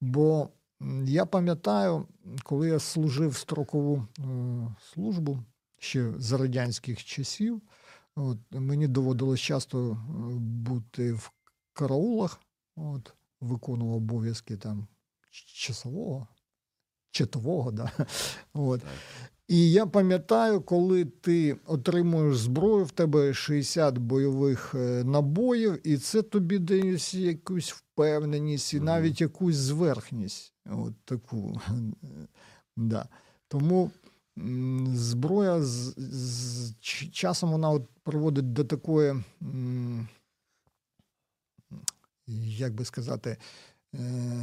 Бо 0.01 0.49
я 1.05 1.25
пам'ятаю, 1.25 2.07
коли 2.43 2.69
я 2.69 2.79
служив 2.79 3.35
строкову 3.35 4.07
е, 4.19 4.23
службу 4.93 5.43
ще 5.79 6.13
за 6.17 6.37
радянських 6.37 7.03
часів, 7.03 7.61
от, 8.15 8.37
мені 8.51 8.87
доводилось 8.87 9.39
часто 9.39 9.91
е, 9.91 9.95
бути 10.39 11.13
в 11.13 11.31
караулах, 11.73 12.41
от, 12.75 13.13
виконував 13.41 13.95
обов'язки 13.95 14.57
там 14.57 14.87
часового, 15.31 16.27
читового. 17.11 17.71
Да? 17.71 17.91
От. 18.53 18.81
І 19.47 19.71
я 19.71 19.85
пам'ятаю, 19.85 20.61
коли 20.61 21.05
ти 21.05 21.57
отримуєш 21.65 22.37
зброю, 22.37 22.85
в 22.85 22.91
тебе 22.91 23.33
60 23.33 23.97
бойових 23.97 24.75
е, 24.75 25.03
набоїв, 25.03 25.87
і 25.87 25.97
це 25.97 26.21
тобі 26.21 26.59
дає 26.59 26.97
якусь 27.11 27.71
впевненість 27.71 28.73
і 28.73 28.79
навіть 28.79 29.21
якусь 29.21 29.55
зверхність. 29.55 30.53
От 30.65 30.93
таку. 31.05 31.61
Да. 32.77 33.07
Тому 33.47 33.91
зброя 34.93 35.61
з, 35.61 35.93
з 35.97 36.75
часом 37.11 37.51
вона 37.51 37.69
от 37.69 37.87
приводить 38.03 38.53
до 38.53 38.63
такої, 38.63 39.15
як 42.57 42.73
би 42.73 42.85
сказати, 42.85 43.37
е, 43.93 43.99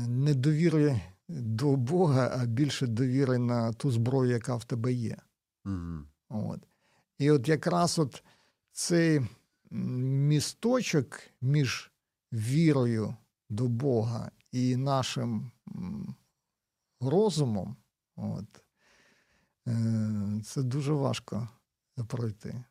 недовіри 0.08 1.00
до 1.40 1.76
Бога, 1.76 2.38
а 2.40 2.46
більше 2.46 2.86
довіри 2.86 3.38
на 3.38 3.72
ту 3.72 3.90
зброю, 3.90 4.30
яка 4.30 4.56
в 4.56 4.64
тебе 4.64 4.92
є. 4.92 5.16
Угу. 5.64 6.04
От. 6.28 6.60
І 7.18 7.30
от 7.30 7.48
якраз 7.48 7.98
от 7.98 8.24
цей 8.72 9.20
місточок 9.70 11.20
між 11.40 11.92
вірою 12.32 13.16
до 13.50 13.68
Бога 13.68 14.30
і 14.52 14.76
нашим 14.76 15.50
розумом, 17.00 17.76
от, 18.16 18.64
е, 19.68 20.42
це 20.44 20.62
дуже 20.62 20.92
важко 20.92 21.48
пройти. 22.08 22.64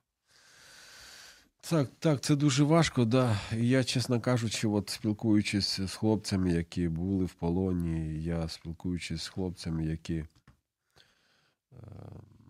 Так, 1.69 1.89
так, 1.99 2.21
це 2.21 2.35
дуже 2.35 2.63
важко, 2.63 3.05
да. 3.05 3.39
Я, 3.51 3.83
чесно 3.83 4.21
кажучи, 4.21 4.67
от 4.67 4.89
спілкуючись 4.89 5.79
з 5.81 5.95
хлопцями, 5.95 6.51
які 6.51 6.87
були 6.87 7.25
в 7.25 7.33
полоні, 7.33 8.23
я 8.23 8.47
спілкуючись 8.47 9.21
з 9.23 9.27
хлопцями, 9.27 9.85
які 9.85 10.15
е, 10.15 10.25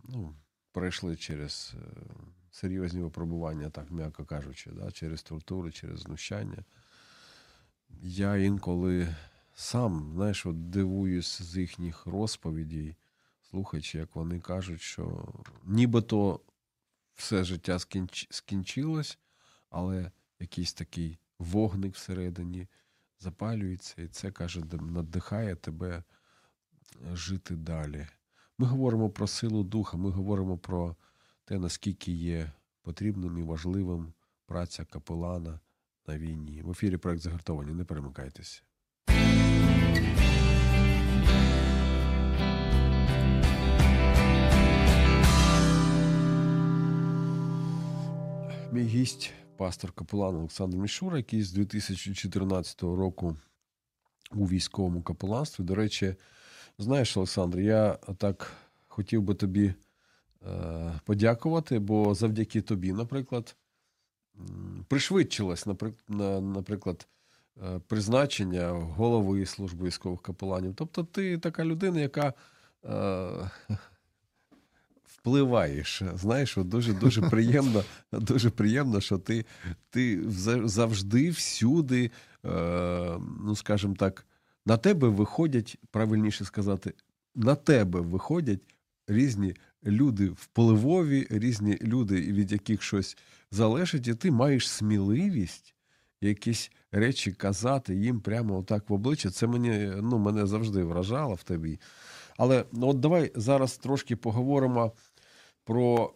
ну, 0.04 0.34
пройшли 0.72 1.16
через 1.16 1.74
е, 1.76 2.02
серйозні 2.52 3.02
випробування, 3.02 3.70
так 3.70 3.92
м'яко 3.92 4.26
кажучи, 4.26 4.72
да, 4.74 4.92
через 4.92 5.24
тортури, 5.24 5.72
через 5.72 6.00
знущання. 6.00 6.64
Я 8.02 8.38
інколи 8.38 9.16
сам, 9.56 10.12
знаєш, 10.16 10.46
от 10.46 10.70
дивуюсь 10.70 11.42
з 11.42 11.58
їхніх 11.58 12.06
розповідей, 12.06 12.96
слухаючи, 13.50 13.98
як 13.98 14.16
вони 14.16 14.40
кажуть, 14.40 14.82
що 14.82 15.34
нібито 15.66 16.40
все 17.22 17.44
життя 17.44 17.80
скінч... 17.80 18.28
скінчилось, 18.30 19.20
але 19.70 20.12
якийсь 20.40 20.74
такий 20.74 21.20
вогник 21.40 21.96
всередині 21.96 22.68
запалюється, 23.20 24.02
і 24.02 24.08
це 24.08 24.32
каже, 24.32 24.62
надихає 24.82 25.56
тебе 25.56 26.04
жити 27.14 27.56
далі. 27.56 28.08
Ми 28.58 28.68
говоримо 28.68 29.10
про 29.10 29.28
силу 29.28 29.64
духа, 29.64 29.98
ми 29.98 30.10
говоримо 30.10 30.58
про 30.58 30.96
те, 31.46 31.60
наскільки 31.60 32.12
є 32.12 32.52
потрібним 32.82 33.38
і 33.38 33.44
важливим 33.44 34.14
праця 34.46 34.86
капелана 34.86 35.60
на 36.08 36.18
війні. 36.18 36.62
В 36.62 36.72
ефірі 36.72 36.98
проект 36.98 37.22
загартовані. 37.22 37.74
Не 37.74 37.84
перемикайтеся. 37.84 38.62
Мій 48.74 48.84
гість, 48.84 49.34
пастор 49.58 49.92
капелан 49.92 50.36
Олександр 50.36 50.78
Мішура, 50.78 51.18
який 51.18 51.44
з 51.44 51.52
2014 51.52 52.82
року 52.82 53.38
у 54.32 54.46
військовому 54.46 55.02
капеланстві. 55.02 55.64
До 55.64 55.76
речі, 55.76 56.16
знаєш, 56.78 57.18
Олександр, 57.18 57.60
я 57.60 57.94
так 57.94 58.52
хотів 58.88 59.22
би 59.22 59.34
тобі 59.34 59.74
е, 60.48 61.00
подякувати, 61.06 61.80
бо 61.80 62.16
завдяки 62.16 62.62
тобі, 62.62 62.94
наприклад, 62.94 63.56
пришвидшилось, 64.88 65.66
наприклад, 66.42 67.08
е, 67.64 67.80
призначення 67.88 68.70
голови 68.70 69.46
служби 69.46 69.88
військових 69.88 70.22
капеланів. 70.22 70.74
Тобто, 70.76 71.04
ти 71.04 71.38
така 71.38 71.66
людина, 71.66 72.00
яка. 72.00 72.34
Впливаєш. 75.22 76.02
Знаєш, 76.16 76.58
дуже 76.58 76.94
дуже 76.94 77.22
приємно, 77.22 77.84
дуже 78.12 78.50
приємно, 78.50 79.02
що 79.02 79.18
ти 79.18 79.46
ти 79.90 80.22
завжди 80.64 81.30
всюди, 81.30 82.12
е, 82.46 82.50
ну 83.44 83.56
скажімо 83.56 83.96
так, 84.00 84.26
на 84.66 84.78
тебе 84.78 85.08
виходять, 85.08 85.78
правильніше 85.92 86.46
сказати, 86.46 86.94
на 87.36 87.56
тебе 87.56 88.00
виходять 88.00 88.62
різні 89.08 89.56
люди 89.86 90.30
впливові, 90.30 91.28
різні 91.30 91.78
люди, 91.82 92.22
від 92.22 92.52
яких 92.52 92.82
щось 92.82 93.18
залежить, 93.52 94.08
і 94.08 94.16
ти 94.16 94.32
маєш 94.32 94.70
сміливість 94.70 95.76
якісь 96.22 96.72
речі 96.92 97.32
казати 97.32 97.96
їм 97.96 98.22
прямо 98.22 98.58
отак 98.58 98.90
в 98.90 98.94
обличчя. 98.94 99.30
Це 99.30 99.48
мені 99.48 99.92
ну, 100.02 100.18
мене 100.18 100.46
завжди 100.46 100.84
вражало 100.84 101.34
в 101.34 101.44
тобі. 101.44 101.80
Але 102.38 102.66
ну, 102.72 102.88
от 102.88 103.00
давай 103.00 103.32
зараз 103.36 103.78
трошки 103.78 104.16
поговоримо 104.16 104.92
про 105.64 106.14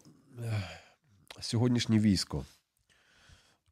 сьогоднішнє 1.40 1.98
військо. 1.98 2.44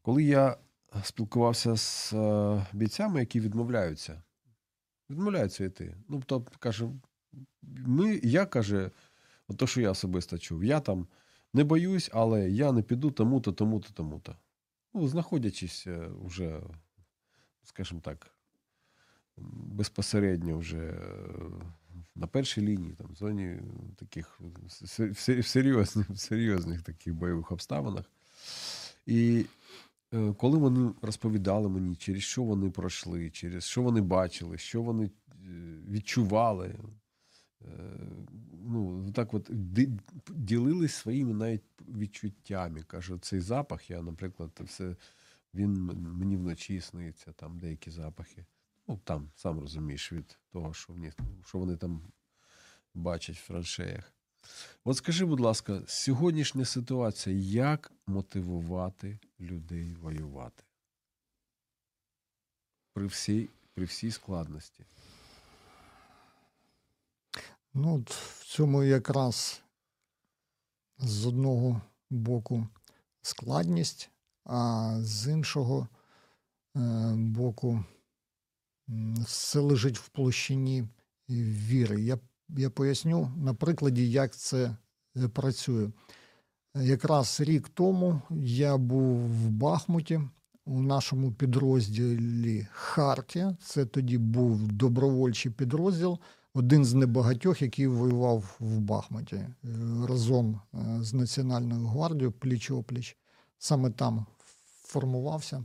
Коли 0.02 0.22
я 0.24 0.56
спілкувався 1.02 1.76
з 1.76 2.12
е, 2.12 2.66
бійцями, 2.72 3.20
які 3.20 3.40
відмовляються, 3.40 4.22
відмовляються 5.10 5.64
йти. 5.64 5.96
Ну, 6.08 6.22
тобто, 6.26 6.58
каже, 6.58 6.88
ми, 7.62 8.20
я 8.22 8.46
каже, 8.46 8.90
то, 9.56 9.66
що 9.66 9.80
я 9.80 9.90
особисто 9.90 10.38
чув, 10.38 10.64
я 10.64 10.80
там 10.80 11.06
не 11.52 11.64
боюсь, 11.64 12.10
але 12.12 12.50
я 12.50 12.72
не 12.72 12.82
піду 12.82 13.10
тому-то, 13.10 13.52
тому-то, 13.52 13.88
тому-то. 13.94 14.36
Ну, 14.94 15.08
знаходячись 15.08 15.86
вже, 16.24 16.46
е, 16.46 16.62
скажімо 17.62 18.00
так, 18.00 18.30
безпосередньо 19.36 20.58
вже 20.58 21.00
на 22.16 22.26
першій 22.26 22.60
лінії, 22.60 22.94
там, 22.94 23.06
в 23.12 23.14
зоні 23.14 23.58
таких 23.96 24.40
в 24.40 25.44
серйозних, 25.44 26.10
в 26.10 26.18
серйозних 26.18 26.82
таких 26.82 27.14
бойових 27.14 27.52
обставинах. 27.52 28.04
І 29.06 29.46
е, 30.14 30.32
коли 30.32 30.58
вони 30.58 30.92
розповідали 31.02 31.68
мені, 31.68 31.96
через 31.96 32.22
що 32.22 32.42
вони 32.42 32.70
пройшли, 32.70 33.30
через 33.30 33.64
що 33.64 33.82
вони 33.82 34.00
бачили, 34.00 34.58
що 34.58 34.82
вони 34.82 35.04
е, 35.04 35.10
відчували, 35.88 36.74
е, 37.62 37.68
ну, 38.66 39.12
так 39.12 39.34
от 39.34 39.50
ділились 40.30 40.94
своїми 40.94 41.34
навіть 41.34 41.62
відчуттями. 41.88 42.82
Кажу, 42.82 43.18
цей 43.18 43.40
запах, 43.40 43.90
я, 43.90 44.02
наприклад, 44.02 44.60
все, 44.60 44.96
він 45.54 45.74
мені 46.18 46.36
вночі 46.36 46.80
сниться, 46.80 47.32
там 47.32 47.58
деякі 47.58 47.90
запахи. 47.90 48.44
Ну, 48.88 49.00
там, 49.04 49.30
сам 49.36 49.60
розумієш, 49.60 50.12
від 50.12 50.38
того, 50.52 50.74
що 50.74 50.92
вони, 50.92 51.12
що 51.44 51.58
вони 51.58 51.76
там 51.76 52.02
бачать 52.94 53.36
в 53.36 53.46
траншеях. 53.46 54.12
От 54.84 54.96
скажи, 54.96 55.24
будь 55.24 55.40
ласка, 55.40 55.82
сьогоднішня 55.86 56.64
ситуація, 56.64 57.36
як 57.36 57.92
мотивувати 58.06 59.18
людей 59.40 59.94
воювати? 59.94 60.62
При 62.92 63.06
всій 63.06 63.48
при 63.74 63.84
всій 63.84 64.10
складності? 64.10 64.84
Ну, 67.74 67.94
от 67.94 68.10
в 68.10 68.44
цьому 68.44 68.82
якраз 68.82 69.62
з 70.98 71.26
одного 71.26 71.82
боку 72.10 72.68
складність, 73.22 74.10
а 74.44 74.96
з 75.00 75.32
іншого 75.32 75.88
е, 76.76 76.80
боку 77.16 77.84
все 79.26 79.60
лежить 79.60 79.98
в 79.98 80.08
площині 80.08 80.84
віри. 81.28 82.00
Я, 82.00 82.18
я 82.48 82.70
поясню 82.70 83.32
на 83.36 83.54
прикладі, 83.54 84.10
як 84.10 84.36
це 84.36 84.76
е, 85.16 85.28
працює. 85.28 85.90
Якраз 86.74 87.40
рік 87.40 87.68
тому 87.68 88.22
я 88.40 88.76
був 88.76 89.28
в 89.28 89.50
Бахмуті 89.50 90.20
у 90.64 90.82
нашому 90.82 91.32
підрозділі 91.32 92.66
Хартія. 92.72 93.56
Це 93.60 93.86
тоді 93.86 94.18
був 94.18 94.72
добровольчий 94.72 95.52
підрозділ, 95.52 96.18
один 96.54 96.84
з 96.84 96.94
небагатьох, 96.94 97.62
який 97.62 97.86
воював 97.86 98.56
в 98.60 98.78
Бахмуті 98.78 99.36
е, 99.36 99.48
разом 100.08 100.60
е, 100.74 100.78
з 101.00 101.14
Національною 101.14 101.86
гвардією 101.86 102.30
пліч-опліч. 102.30 103.16
Саме 103.58 103.90
там 103.90 104.26
формувався. 104.82 105.64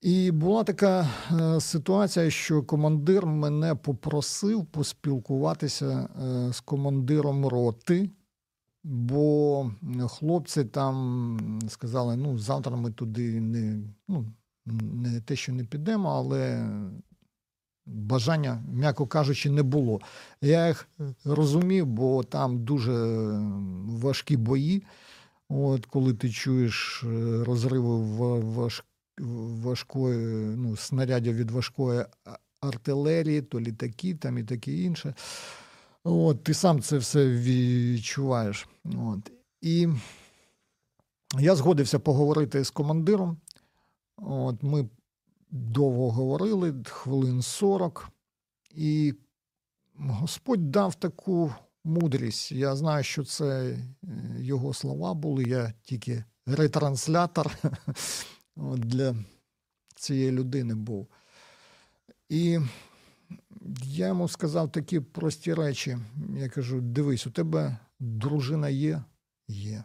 І 0.00 0.30
була 0.30 0.64
така 0.64 1.08
е, 1.32 1.60
ситуація, 1.60 2.30
що 2.30 2.62
командир 2.62 3.26
мене 3.26 3.74
попросив 3.74 4.64
поспілкуватися 4.66 6.08
е, 6.24 6.52
з 6.52 6.60
командиром 6.60 7.46
роти, 7.46 8.10
бо 8.84 9.70
хлопці 10.08 10.64
там 10.64 11.38
сказали: 11.68 12.16
ну, 12.16 12.38
завтра 12.38 12.76
ми 12.76 12.90
туди 12.90 13.40
не, 13.40 13.80
ну, 14.08 14.26
не 14.94 15.20
те, 15.20 15.36
що 15.36 15.52
не 15.52 15.64
підемо, 15.64 16.08
але 16.08 16.68
бажання, 17.86 18.62
м'яко 18.72 19.06
кажучи, 19.06 19.50
не 19.50 19.62
було. 19.62 20.00
Я 20.40 20.68
їх 20.68 20.88
розумів, 21.24 21.86
бо 21.86 22.22
там 22.22 22.64
дуже 22.64 22.92
важкі 23.86 24.36
бої. 24.36 24.82
От, 25.48 25.86
коли 25.86 26.14
ти 26.14 26.30
чуєш 26.30 27.04
е, 27.06 27.44
розриви 27.44 27.96
в- 27.96 28.54
важ, 28.54 28.84
важкої, 29.18 30.16
ну, 30.56 30.76
снарядів 30.76 31.34
від 31.34 31.50
важкої 31.50 32.04
артилерії, 32.60 33.42
то 33.42 33.60
літаки 33.60 34.14
там 34.14 34.38
і 34.38 34.44
таке 34.44 34.72
інше. 34.72 35.14
От, 36.04 36.44
ти 36.44 36.54
сам 36.54 36.82
це 36.82 36.98
все 36.98 37.28
відчуваєш. 37.28 38.68
От. 38.84 39.30
І 39.60 39.88
я 41.38 41.56
згодився 41.56 41.98
поговорити 41.98 42.64
з 42.64 42.70
командиром. 42.70 43.36
От, 44.16 44.62
ми 44.62 44.88
довго 45.50 46.10
говорили, 46.10 46.74
хвилин 46.84 47.42
40, 47.42 48.08
і 48.70 49.14
Господь 49.98 50.70
дав 50.70 50.94
таку 50.94 51.52
мудрість. 51.84 52.52
Я 52.52 52.76
знаю, 52.76 53.04
що 53.04 53.24
це 53.24 53.68
е, 53.68 53.78
його 54.38 54.74
слова 54.74 55.14
були. 55.14 55.44
Я 55.44 55.72
тільки 55.82 56.24
ретранслятор 56.46 57.50
для 58.56 59.16
цієї 59.94 60.30
людини 60.30 60.74
був. 60.74 61.08
І 62.28 62.58
я 63.82 64.06
йому 64.06 64.28
сказав 64.28 64.72
такі 64.72 65.00
прості 65.00 65.54
речі. 65.54 65.98
Я 66.36 66.48
кажу: 66.48 66.80
дивись, 66.80 67.26
у 67.26 67.30
тебе 67.30 67.78
дружина 68.00 68.68
є? 68.68 69.04
Є. 69.48 69.84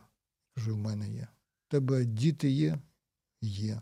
Кажу, 0.55 0.75
в 0.75 0.77
мене 0.77 1.09
є. 1.09 1.27
У 1.67 1.71
тебе 1.71 2.05
діти 2.05 2.49
є? 2.49 2.79
Є. 3.41 3.81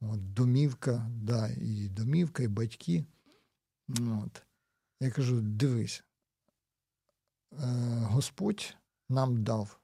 От, 0.00 0.32
домівка, 0.32 1.10
да, 1.10 1.48
і 1.48 1.88
домівка, 1.88 2.42
і 2.42 2.48
батьки. 2.48 3.04
От. 3.88 4.42
Я 5.00 5.10
кажу: 5.10 5.40
дивись, 5.40 6.04
е, 7.52 7.56
Господь 8.00 8.76
нам 9.08 9.44
дав 9.44 9.80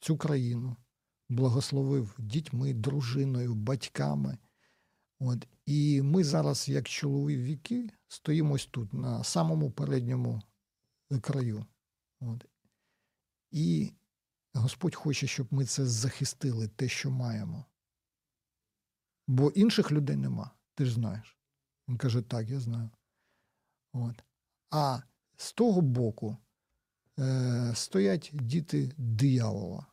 цю 0.00 0.16
країну, 0.16 0.76
благословив 1.32 2.16
дітьми, 2.18 2.74
дружиною, 2.74 3.54
батьками. 3.54 4.38
От. 5.18 5.46
І 5.66 6.02
ми 6.02 6.24
зараз, 6.24 6.68
як 6.68 6.88
чоловіки, 6.88 7.90
стоїмо 8.08 8.54
ось 8.54 8.66
тут, 8.66 8.92
на 8.94 9.24
самому 9.24 9.70
передньому 9.70 10.42
краю. 11.20 11.66
От. 12.20 12.46
І 13.50 13.92
Господь 14.54 14.94
хоче, 14.94 15.26
щоб 15.26 15.46
ми 15.50 15.64
це 15.64 15.86
захистили, 15.86 16.68
те, 16.68 16.88
що 16.88 17.10
маємо. 17.10 17.64
Бо 19.26 19.50
інших 19.50 19.92
людей 19.92 20.16
нема, 20.16 20.50
ти 20.74 20.84
ж 20.84 20.94
знаєш. 20.94 21.38
Він 21.88 21.96
каже, 21.96 22.22
так, 22.22 22.50
я 22.50 22.60
знаю. 22.60 22.90
От. 23.92 24.22
А 24.70 25.00
з 25.36 25.52
того 25.52 25.80
боку 25.80 26.36
е, 27.18 27.72
стоять 27.74 28.30
діти 28.32 28.92
диявола. 28.96 29.86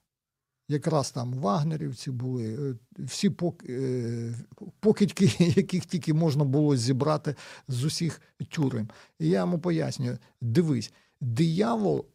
Якраз 0.71 1.11
там 1.11 1.33
вагнерівці 1.33 2.11
були, 2.11 2.71
е, 2.71 2.75
всі 2.99 3.31
е, 3.69 4.35
покидьки, 4.79 5.25
яких 5.39 5.85
тільки 5.85 6.13
можна 6.13 6.43
було 6.43 6.77
зібрати 6.77 7.35
з 7.67 7.83
усіх 7.83 8.21
тюрем. 8.49 8.89
І 9.19 9.29
я 9.29 9.39
йому 9.39 9.59
пояснюю: 9.59 10.17
дивись, 10.41 10.93
диявол 11.21 12.05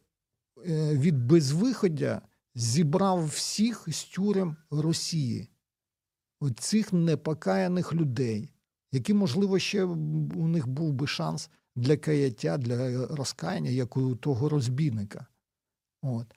е, 0.67 0.97
від 0.97 1.25
безвиходя 1.25 2.21
зібрав 2.55 3.25
всіх 3.25 3.87
з 3.87 4.03
тюрем 4.03 4.55
Росії, 4.71 5.49
оцих 6.39 6.93
непокаяних 6.93 7.93
людей, 7.93 8.49
які, 8.91 9.13
можливо, 9.13 9.59
ще 9.59 9.83
у 9.83 10.47
них 10.47 10.67
був 10.67 10.93
би 10.93 11.07
шанс 11.07 11.49
для 11.75 11.97
каяття, 11.97 12.57
для 12.57 13.07
розкаяння, 13.07 13.69
як 13.69 13.97
у 13.97 14.15
того 14.15 14.49
розбійника. 14.49 15.25
От. 16.01 16.35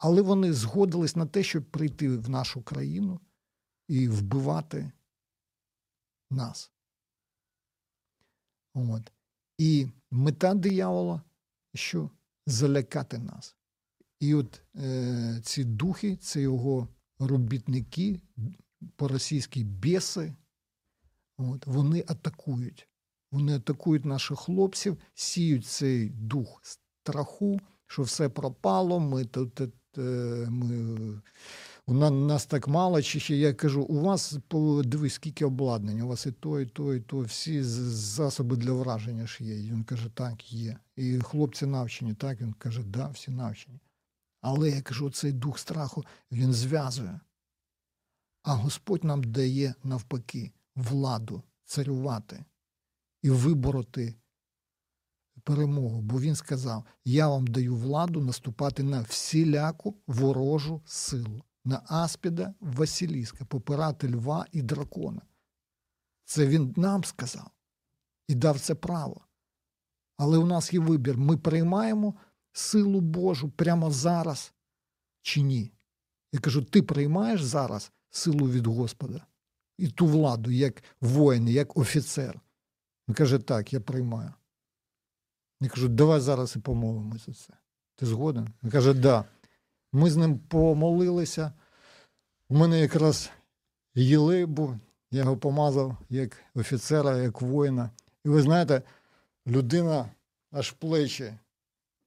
Але 0.00 0.22
вони 0.22 0.52
згодились 0.52 1.16
на 1.16 1.26
те, 1.26 1.42
щоб 1.42 1.64
прийти 1.64 2.08
в 2.08 2.30
нашу 2.30 2.62
країну 2.62 3.20
і 3.88 4.08
вбивати 4.08 4.92
нас. 6.30 6.72
От. 8.74 9.12
І 9.58 9.88
мета 10.10 10.54
диявола 10.54 11.22
що 11.74 12.10
залякати 12.46 13.18
нас. 13.18 13.56
І 14.20 14.34
от 14.34 14.62
е, 14.76 15.40
ці 15.44 15.64
духи, 15.64 16.16
це 16.16 16.40
його 16.40 16.88
робітники, 17.18 18.20
по-російськи 18.96 19.62
біси, 19.62 20.34
от, 21.38 21.66
вони 21.66 22.04
атакують. 22.08 22.88
Вони 23.32 23.56
атакують 23.56 24.04
наших 24.04 24.38
хлопців, 24.38 24.98
сіють 25.14 25.66
цей 25.66 26.08
дух 26.08 26.60
страху, 26.62 27.60
що 27.86 28.02
все 28.02 28.28
пропало, 28.28 29.00
ми 29.00 29.24
тут. 29.24 29.60
Е, 29.98 30.02
Ми, 30.50 31.20
у 31.86 31.94
нас 31.94 32.46
так 32.46 32.68
мало, 32.68 33.02
чи 33.02 33.20
ще 33.20 33.36
я 33.36 33.54
кажу, 33.54 33.82
у 33.82 34.00
вас 34.00 34.38
дивись, 34.84 35.14
скільки 35.14 35.44
обладнання, 35.44 36.04
у 36.04 36.08
вас 36.08 36.26
і 36.26 36.32
то, 36.32 36.60
і 36.60 36.66
то, 36.66 36.94
і 36.94 37.00
то, 37.00 37.20
всі 37.20 37.62
засоби 37.62 38.56
для 38.56 38.72
враження 38.72 39.26
ж 39.26 39.44
є. 39.44 39.58
І 39.58 39.70
він 39.70 39.84
каже, 39.84 40.08
так, 40.14 40.52
є. 40.52 40.78
І 40.96 41.18
хлопці 41.18 41.66
навчені, 41.66 42.14
так, 42.14 42.40
він 42.40 42.52
каже, 42.52 42.82
да, 42.82 43.08
всі 43.08 43.30
навчені. 43.30 43.80
Але 44.40 44.70
я 44.70 44.82
кажу, 44.82 45.10
цей 45.10 45.32
дух 45.32 45.58
страху 45.58 46.04
він 46.32 46.52
зв'язує. 46.52 47.20
А 48.42 48.54
Господь 48.54 49.04
нам 49.04 49.24
дає 49.24 49.74
навпаки 49.84 50.52
владу 50.76 51.42
царювати 51.64 52.44
і 53.22 53.30
вибороти 53.30 54.14
перемогу. 55.40 56.02
Бо 56.02 56.20
він 56.20 56.34
сказав: 56.34 56.84
Я 57.04 57.28
вам 57.28 57.46
даю 57.46 57.76
владу 57.76 58.20
наступати 58.20 58.82
на 58.82 59.00
всіляку 59.00 59.96
ворожу 60.06 60.82
силу, 60.86 61.42
на 61.64 61.82
аспіда 61.86 62.54
Василіска, 62.60 63.44
попирати 63.44 64.14
льва 64.14 64.46
і 64.52 64.62
дракона. 64.62 65.22
Це 66.24 66.46
він 66.46 66.74
нам 66.76 67.04
сказав 67.04 67.50
і 68.28 68.34
дав 68.34 68.60
це 68.60 68.74
право. 68.74 69.20
Але 70.16 70.38
у 70.38 70.46
нас 70.46 70.72
є 70.72 70.80
вибір: 70.80 71.18
ми 71.18 71.36
приймаємо 71.36 72.14
силу 72.52 73.00
Божу 73.00 73.50
прямо 73.50 73.90
зараз 73.90 74.52
чи 75.22 75.42
ні. 75.42 75.72
Я 76.32 76.40
кажу: 76.40 76.62
ти 76.62 76.82
приймаєш 76.82 77.42
зараз 77.42 77.92
силу 78.10 78.50
від 78.50 78.66
Господа 78.66 79.26
і 79.80 79.88
ту 79.88 80.06
владу, 80.06 80.50
як 80.50 80.82
воїн, 81.00 81.48
як 81.48 81.76
офіцер. 81.76 82.40
Він 83.08 83.14
каже, 83.14 83.38
так, 83.38 83.72
я 83.72 83.80
приймаю. 83.80 84.32
Я 85.60 85.68
кажу, 85.68 85.88
давай 85.88 86.20
зараз 86.20 86.56
і 86.56 86.58
помолимося 86.58 87.24
за 87.26 87.32
це. 87.32 87.52
Ти 87.96 88.06
згоден? 88.06 88.48
Він 88.62 88.70
каже, 88.70 88.94
да. 88.94 89.24
Ми 89.92 90.10
з 90.10 90.16
ним 90.16 90.38
помолилися. 90.38 91.52
У 92.48 92.56
мене 92.56 92.80
якраз 92.80 93.30
єлей 93.94 94.46
був, 94.46 94.76
я 95.10 95.20
його 95.20 95.36
помазав 95.36 95.96
як 96.10 96.36
офіцера, 96.54 97.18
як 97.18 97.40
воїна. 97.40 97.90
І 98.24 98.28
ви 98.28 98.42
знаєте, 98.42 98.82
людина 99.46 100.08
аж 100.52 100.70
плечі. 100.70 101.34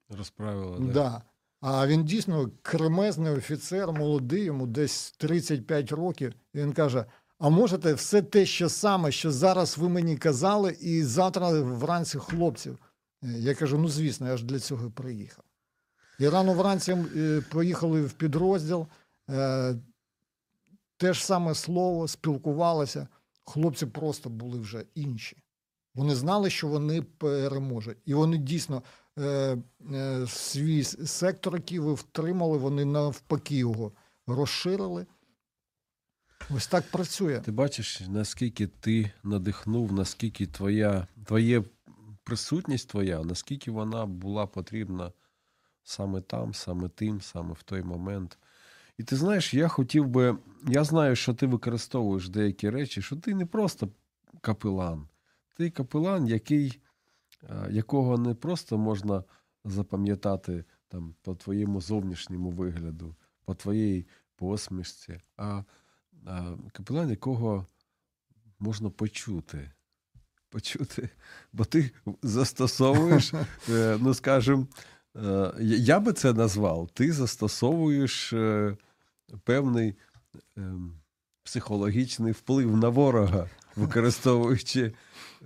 Розправила. 0.09 0.79
Да. 0.79 0.93
Да. 0.93 1.21
А 1.61 1.87
він 1.87 2.03
дійсно 2.03 2.51
кремезний 2.61 3.33
офіцер, 3.33 3.91
молодий, 3.91 4.43
йому 4.43 4.67
десь 4.67 5.11
35 5.11 5.91
років. 5.91 6.33
І 6.53 6.57
він 6.57 6.73
каже: 6.73 7.05
А 7.39 7.49
можете 7.49 7.93
все 7.93 8.21
те, 8.21 8.45
що 8.45 8.69
саме, 8.69 9.11
що 9.11 9.31
зараз 9.31 9.77
ви 9.77 9.89
мені 9.89 10.17
казали, 10.17 10.77
і 10.81 11.03
завтра 11.03 11.61
вранці 11.61 12.17
хлопців. 12.19 12.77
Е, 13.23 13.27
Я 13.39 13.55
кажу: 13.55 13.77
ну 13.77 13.87
звісно, 13.87 14.27
я 14.27 14.37
ж 14.37 14.45
для 14.45 14.59
цього 14.59 14.91
приїхав. 14.91 15.43
І 16.19 16.29
рано 16.29 16.53
вранці 16.53 16.91
е, 16.91 17.41
поїхали 17.49 18.01
в 18.01 18.13
підрозділ, 18.13 18.87
е, 19.29 19.75
те 20.97 21.13
ж 21.13 21.25
саме 21.25 21.55
слово, 21.55 22.07
спілкувалися. 22.07 23.07
Хлопці 23.45 23.85
просто 23.85 24.29
були 24.29 24.59
вже 24.59 24.85
інші. 24.95 25.37
Вони 25.95 26.15
знали, 26.15 26.49
що 26.49 26.67
вони 26.67 27.01
переможуть. 27.01 27.97
І 28.05 28.13
вони 28.13 28.37
дійсно 28.37 28.83
свій 30.27 30.83
сектор, 30.83 31.55
який 31.55 31.79
ви 31.79 31.93
втримали, 31.93 32.57
вони 32.57 32.85
навпаки 32.85 33.55
його 33.55 33.91
розширили. 34.27 35.05
Ось 36.49 36.67
так 36.67 36.91
працює. 36.91 37.39
Ти 37.39 37.51
бачиш, 37.51 38.01
наскільки 38.09 38.67
ти 38.67 39.11
надихнув, 39.23 39.93
наскільки 39.93 40.47
твоя, 40.47 41.07
твоє 41.25 41.63
присутність 42.23 42.89
твоя, 42.89 43.23
наскільки 43.23 43.71
вона 43.71 44.05
була 44.05 44.47
потрібна 44.47 45.11
саме 45.83 46.21
там, 46.21 46.53
саме 46.53 46.89
тим, 46.89 47.21
саме 47.21 47.53
в 47.53 47.63
той 47.63 47.83
момент. 47.83 48.37
І 48.97 49.03
ти 49.03 49.15
знаєш, 49.15 49.53
я 49.53 49.67
хотів 49.67 50.07
би, 50.07 50.37
я 50.67 50.83
знаю, 50.83 51.15
що 51.15 51.33
ти 51.33 51.47
використовуєш 51.47 52.29
деякі 52.29 52.69
речі, 52.69 53.01
що 53.01 53.15
ти 53.15 53.35
не 53.35 53.45
просто 53.45 53.89
капелан, 54.41 55.07
ти 55.57 55.69
капелан, 55.69 56.27
який, 56.27 56.81
е, 57.43 57.67
якого 57.71 58.17
не 58.17 58.33
просто 58.33 58.77
можна 58.77 59.23
запам'ятати 59.65 60.65
там, 60.87 61.15
по 61.21 61.35
твоєму 61.35 61.81
зовнішньому 61.81 62.49
вигляду, 62.49 63.15
по 63.45 63.55
твоїй 63.55 64.07
посмішці, 64.35 65.21
а 65.37 65.63
а, 66.25 66.55
капелан, 66.71 67.09
якого 67.09 67.65
можна 68.59 68.89
почути. 68.89 69.71
Почути, 70.53 71.09
бо 71.53 71.65
ти 71.65 71.91
застосовуєш, 72.23 73.33
е, 73.69 73.97
ну 74.01 74.13
скажімо, 74.13 74.67
е, 75.15 75.53
я 75.59 75.99
би 75.99 76.13
це 76.13 76.33
назвав, 76.33 76.89
ти 76.93 77.13
застосовуєш 77.13 78.33
е, 78.33 78.77
певний 79.43 79.95
ем, 80.57 80.93
психологічний 81.43 82.31
вплив 82.31 82.77
на 82.77 82.89
ворога, 82.89 83.49
використовуючи 83.75 84.93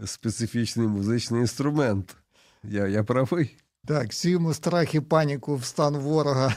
специфічний 0.06 0.88
музичний 0.88 1.42
інструмент. 1.42 2.16
Я, 2.64 2.88
я 2.88 3.04
правий. 3.04 3.56
Так, 3.86 4.14
сіємо 4.14 4.54
страх 4.54 4.96
і 4.96 5.00
паніку 5.00 5.56
в 5.56 5.64
стан 5.64 5.98
ворога. 5.98 6.56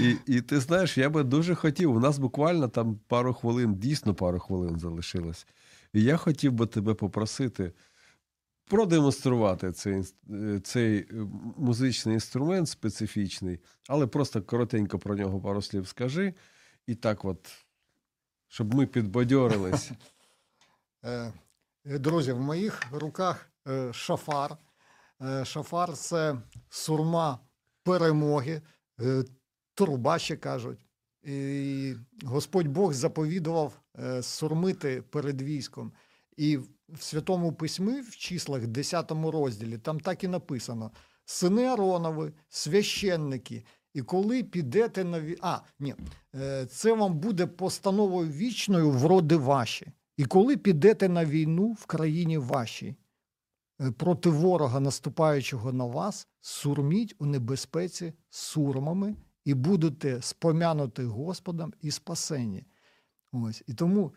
І, 0.00 0.16
і 0.26 0.40
ти 0.40 0.60
знаєш, 0.60 0.98
я 0.98 1.10
би 1.10 1.22
дуже 1.22 1.54
хотів. 1.54 1.96
У 1.96 2.00
нас 2.00 2.18
буквально 2.18 2.68
там 2.68 2.98
пару 3.08 3.34
хвилин, 3.34 3.74
дійсно 3.74 4.14
пару 4.14 4.38
хвилин 4.38 4.78
залишилось. 4.78 5.46
Я 6.00 6.16
хотів 6.16 6.52
би 6.52 6.66
тебе 6.66 6.94
попросити 6.94 7.72
продемонструвати 8.64 9.72
цей, 9.72 10.04
е, 10.30 10.60
цей 10.60 10.98
е, 10.98 11.06
музичний 11.56 12.14
інструмент 12.14 12.68
специфічний, 12.68 13.60
але 13.88 14.06
просто 14.06 14.42
коротенько 14.42 14.98
про 14.98 15.14
нього 15.14 15.40
пару 15.40 15.62
слів 15.62 15.88
скажи. 15.88 16.34
І 16.86 16.94
так, 16.94 17.24
от, 17.24 17.50
щоб 18.48 18.74
ми 18.74 18.86
підбадьорились. 18.86 19.90
Е, 21.04 21.32
Друзі, 21.84 22.32
в 22.32 22.40
моїх 22.40 22.82
руках 22.92 23.50
шафар. 23.92 24.56
Шафар 25.44 25.92
це 25.92 26.36
сурма 26.68 27.38
перемоги, 27.82 28.62
труба 29.74 30.18
ще 30.18 30.36
кажуть. 30.36 30.85
І 31.26 31.94
Господь 32.24 32.68
Бог 32.68 32.92
заповідував 32.92 33.80
е, 33.98 34.22
сурмити 34.22 35.02
перед 35.02 35.42
військом. 35.42 35.92
І 36.36 36.56
в 36.88 37.02
Святому 37.02 37.52
Письмі, 37.52 38.00
в 38.00 38.16
числах 38.16 38.66
10 38.66 39.10
розділі, 39.10 39.78
там 39.78 40.00
так 40.00 40.24
і 40.24 40.28
написано: 40.28 40.90
сини 41.24 41.64
Аронови, 41.64 42.32
священники. 42.48 43.64
І 43.94 44.02
коли 44.02 44.42
підете 44.42 45.04
на 45.04 45.20
ві... 45.20 45.38
А, 45.40 45.58
ні, 45.80 45.94
е, 46.34 46.66
це 46.66 46.92
вам 46.92 47.18
буде 47.18 47.46
постановою 47.46 48.30
вічною 48.30 48.90
в 48.90 49.06
роди 49.06 49.36
ваші. 49.36 49.86
І 50.16 50.24
коли 50.24 50.56
підете 50.56 51.08
на 51.08 51.24
війну 51.24 51.72
в 51.72 51.86
країні 51.86 52.38
вашій 52.38 52.96
е, 53.80 53.90
проти 53.90 54.30
ворога, 54.30 54.80
наступаючого 54.80 55.72
на 55.72 55.84
вас, 55.84 56.28
сурміть 56.40 57.14
у 57.18 57.26
небезпеці 57.26 58.12
сурмами 58.30 59.16
і 59.46 59.54
будете 59.54 60.22
спомянути 60.22 61.04
Господом 61.04 61.72
і 61.80 61.90
спасені. 61.90 62.64
Ось. 63.32 63.62
І 63.66 63.74
тому 63.74 64.14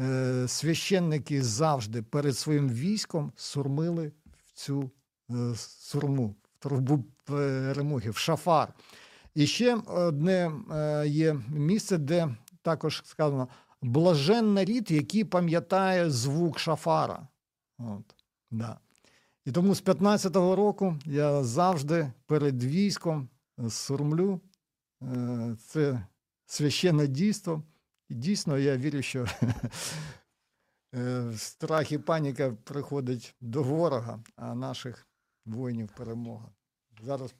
е, 0.00 0.44
священники 0.48 1.42
завжди 1.42 2.02
перед 2.02 2.38
своїм 2.38 2.68
військом 2.68 3.32
сурмили 3.36 4.12
в 4.46 4.52
цю 4.52 4.90
е, 5.30 5.54
сурму, 5.56 6.26
в 6.28 6.62
трубу 6.62 7.04
перемоги, 7.24 8.10
в 8.10 8.16
шафар. 8.16 8.74
І 9.34 9.46
ще 9.46 9.74
одне 9.74 10.52
е, 10.72 11.08
є 11.08 11.40
місце, 11.48 11.98
де 11.98 12.36
також 12.62 13.02
сказано 13.04 13.48
блаженна 13.82 14.64
рід, 14.64 14.90
який 14.90 15.24
пам'ятає 15.24 16.10
звук 16.10 16.58
шафара. 16.58 17.28
От, 17.78 18.14
да. 18.50 18.78
І 19.44 19.52
тому 19.52 19.74
з 19.74 19.82
15-го 19.82 20.56
року 20.56 20.96
я 21.06 21.44
завжди 21.44 22.12
перед 22.26 22.64
військом 22.64 23.28
сурмлю. 23.68 24.40
Е, 25.02 25.56
Це 25.66 26.06
священне 26.46 27.06
дійство. 27.06 27.62
І 28.08 28.14
дійсно 28.14 28.58
я 28.58 28.76
вірю, 28.76 29.02
що 29.02 29.26
е, 30.94 31.32
страх 31.36 31.92
і 31.92 31.98
паніка 31.98 32.56
приходить 32.64 33.34
до 33.40 33.62
ворога, 33.62 34.24
а 34.36 34.54
наших 34.54 35.06
воїнів 35.44 35.88
перемога. 35.96 36.50
Зараз 37.02 37.34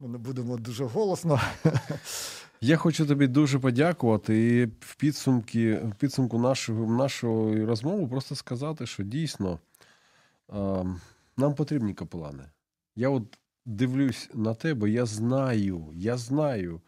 ми 0.00 0.18
будемо 0.18 0.56
дуже 0.56 0.84
голосно. 0.84 1.40
Я 2.60 2.76
хочу 2.76 3.06
тобі 3.06 3.26
дуже 3.26 3.58
подякувати 3.58 4.58
і 4.58 4.64
в 4.80 4.94
підсумки, 4.94 5.74
в 5.74 5.94
підсумку 5.94 6.38
нашого, 6.38 6.96
нашої 6.96 7.64
розмови 7.64 8.06
просто 8.06 8.34
сказати, 8.34 8.86
що 8.86 9.02
дійсно 9.02 9.58
нам 11.36 11.54
потрібні 11.56 11.94
капелани. 11.94 12.44
Я 12.96 13.08
от 13.08 13.38
дивлюсь 13.66 14.30
на 14.34 14.54
тебе, 14.54 14.90
я 14.90 15.06
знаю, 15.06 15.86
я 15.94 16.16
знаю 16.16 16.80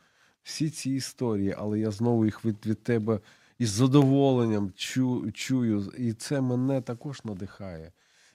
всі 0.42 0.70
ці 0.70 0.90
історії, 0.90 1.54
але 1.58 1.80
я 1.80 1.90
знову 1.90 2.24
їх 2.24 2.44
від, 2.44 2.66
від 2.66 2.82
тебе 2.82 3.20
із 3.58 3.70
задоволенням 3.70 4.72
чу, 4.76 5.32
чую, 5.32 5.92
і 5.98 6.12
це 6.12 6.40
мене 6.40 6.80
також 6.80 7.24
надихає. 7.24 7.92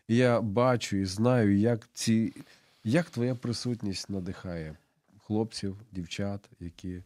Я 0.08 0.42
бачу 0.42 0.98
і 0.98 1.06
знаю, 1.06 1.58
як 1.58 1.90
ці, 1.94 2.34
як 2.84 3.10
твоя 3.10 3.36
присутність 3.36 4.10
надихає 4.10 4.76
хлопців, 5.26 5.78
дівчат, 5.92 6.50
які 6.60 7.02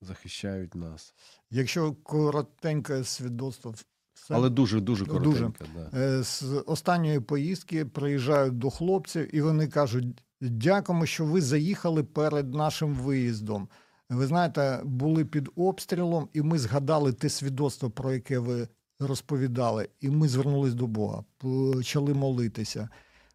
захищають 0.00 0.74
нас. 0.74 1.14
Якщо 1.50 1.92
коротеньке 1.92 3.04
свідоцтво, 3.04 3.74
все. 4.14 4.34
Але 4.34 4.50
дуже 4.50 4.80
дуже 4.80 5.04
Дуже. 5.04 5.50
Да. 5.92 5.98
Е, 5.98 6.22
з 6.22 6.62
останньої 6.66 7.20
поїздки 7.20 7.84
приїжджають 7.84 8.58
до 8.58 8.70
хлопців, 8.70 9.34
і 9.34 9.40
вони 9.40 9.68
кажуть: 9.68 10.22
дякуємо, 10.40 11.06
що 11.06 11.24
ви 11.24 11.40
заїхали 11.40 12.04
перед 12.04 12.54
нашим 12.54 12.94
виїздом. 12.94 13.68
Ви 14.10 14.26
знаєте, 14.26 14.80
були 14.84 15.24
під 15.24 15.48
обстрілом, 15.56 16.28
і 16.32 16.42
ми 16.42 16.58
згадали 16.58 17.12
те 17.12 17.28
свідоцтво, 17.28 17.90
про 17.90 18.12
яке 18.12 18.38
ви 18.38 18.68
розповідали, 19.00 19.88
і 20.00 20.10
ми 20.10 20.28
звернулись 20.28 20.74
до 20.74 20.86
Бога, 20.86 21.24
почали 21.38 22.14
молитися. 22.14 22.88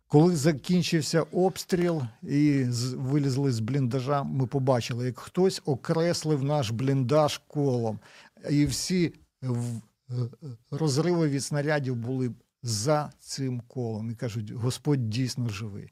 Коли 0.07 0.35
закінчився 0.35 1.21
обстріл 1.21 2.01
і 2.23 2.63
вилізли 2.95 3.51
з 3.51 3.59
бліндажа, 3.59 4.23
ми 4.23 4.47
побачили, 4.47 5.05
як 5.05 5.19
хтось 5.19 5.61
окреслив 5.65 6.43
наш 6.43 6.69
бліндаж 6.69 7.38
колом, 7.47 7.99
і 8.49 8.65
всі 8.65 9.13
е, 9.43 9.47
розриви 10.71 11.30
від 11.30 11.43
снарядів 11.43 11.95
були 11.95 12.32
за 12.63 13.11
цим 13.19 13.61
колом. 13.67 14.11
І 14.11 14.15
кажуть, 14.15 14.51
Господь 14.51 15.09
дійсно 15.09 15.49
живий. 15.49 15.89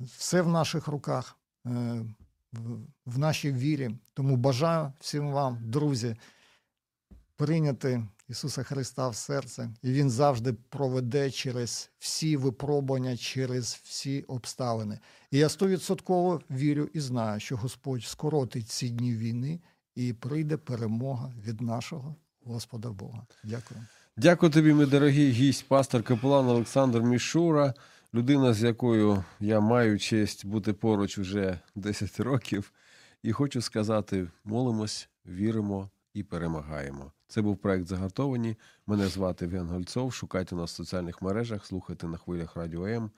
Все 0.00 0.42
в 0.42 0.48
наших 0.48 0.86
руках, 0.88 1.36
е, 1.66 1.70
в- 3.06 3.18
нашій 3.18 3.52
вірі. 3.52 3.90
Тому 4.14 4.36
бажаю 4.36 4.92
всім 5.00 5.30
вам, 5.30 5.58
друзі, 5.62 6.16
прийняти 7.36 8.02
Ісуса 8.30 8.62
Христа 8.62 9.08
в 9.08 9.16
серце, 9.16 9.70
і 9.82 9.92
Він 9.92 10.10
завжди 10.10 10.52
проведе 10.52 11.30
через 11.30 11.90
всі 11.98 12.36
випробування, 12.36 13.16
через 13.16 13.80
всі 13.84 14.22
обставини. 14.22 14.98
І 15.30 15.38
я 15.38 15.48
стовідсотково 15.48 16.40
вірю 16.50 16.88
і 16.94 17.00
знаю, 17.00 17.40
що 17.40 17.56
Господь 17.56 18.04
скоротить 18.04 18.68
ці 18.68 18.88
дні 18.88 19.14
війни 19.14 19.60
і 19.94 20.12
прийде 20.12 20.56
перемога 20.56 21.32
від 21.46 21.60
нашого 21.60 22.16
Господа 22.44 22.90
Бога. 22.90 23.26
Дякую. 23.44 23.80
Дякую 24.16 24.52
тобі, 24.52 24.74
мій 24.74 24.86
дорогий 24.86 25.30
гість, 25.30 25.68
пастор 25.68 26.02
капелан 26.02 26.48
Олександр 26.48 27.00
Мішура. 27.00 27.74
людина, 28.14 28.54
з 28.54 28.62
якою 28.62 29.24
я 29.40 29.60
маю 29.60 29.98
честь 29.98 30.46
бути 30.46 30.72
поруч 30.72 31.18
уже 31.18 31.60
10 31.74 32.20
років. 32.20 32.72
І 33.22 33.32
хочу 33.32 33.62
сказати: 33.62 34.28
молимось, 34.44 35.08
віримо 35.26 35.90
і 36.14 36.22
перемагаємо. 36.22 37.12
Це 37.30 37.42
був 37.42 37.56
проект 37.56 37.86
Загартовані. 37.86 38.56
Мене 38.86 39.08
звати 39.08 39.44
Євген 39.44 39.68
Гольцов. 39.68 40.12
Шукайте 40.12 40.56
нас 40.56 40.72
в 40.72 40.74
соціальних 40.74 41.22
мережах, 41.22 41.66
слухайте 41.66 42.06
на 42.06 42.16
хвилях 42.16 42.56
Радіо 42.56 42.86
М. 42.86 43.10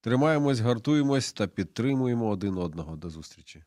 Тримаємось, 0.00 0.60
гартуємось 0.60 1.32
та 1.32 1.46
підтримуємо 1.46 2.28
один 2.28 2.58
одного. 2.58 2.96
До 2.96 3.10
зустрічі. 3.10 3.64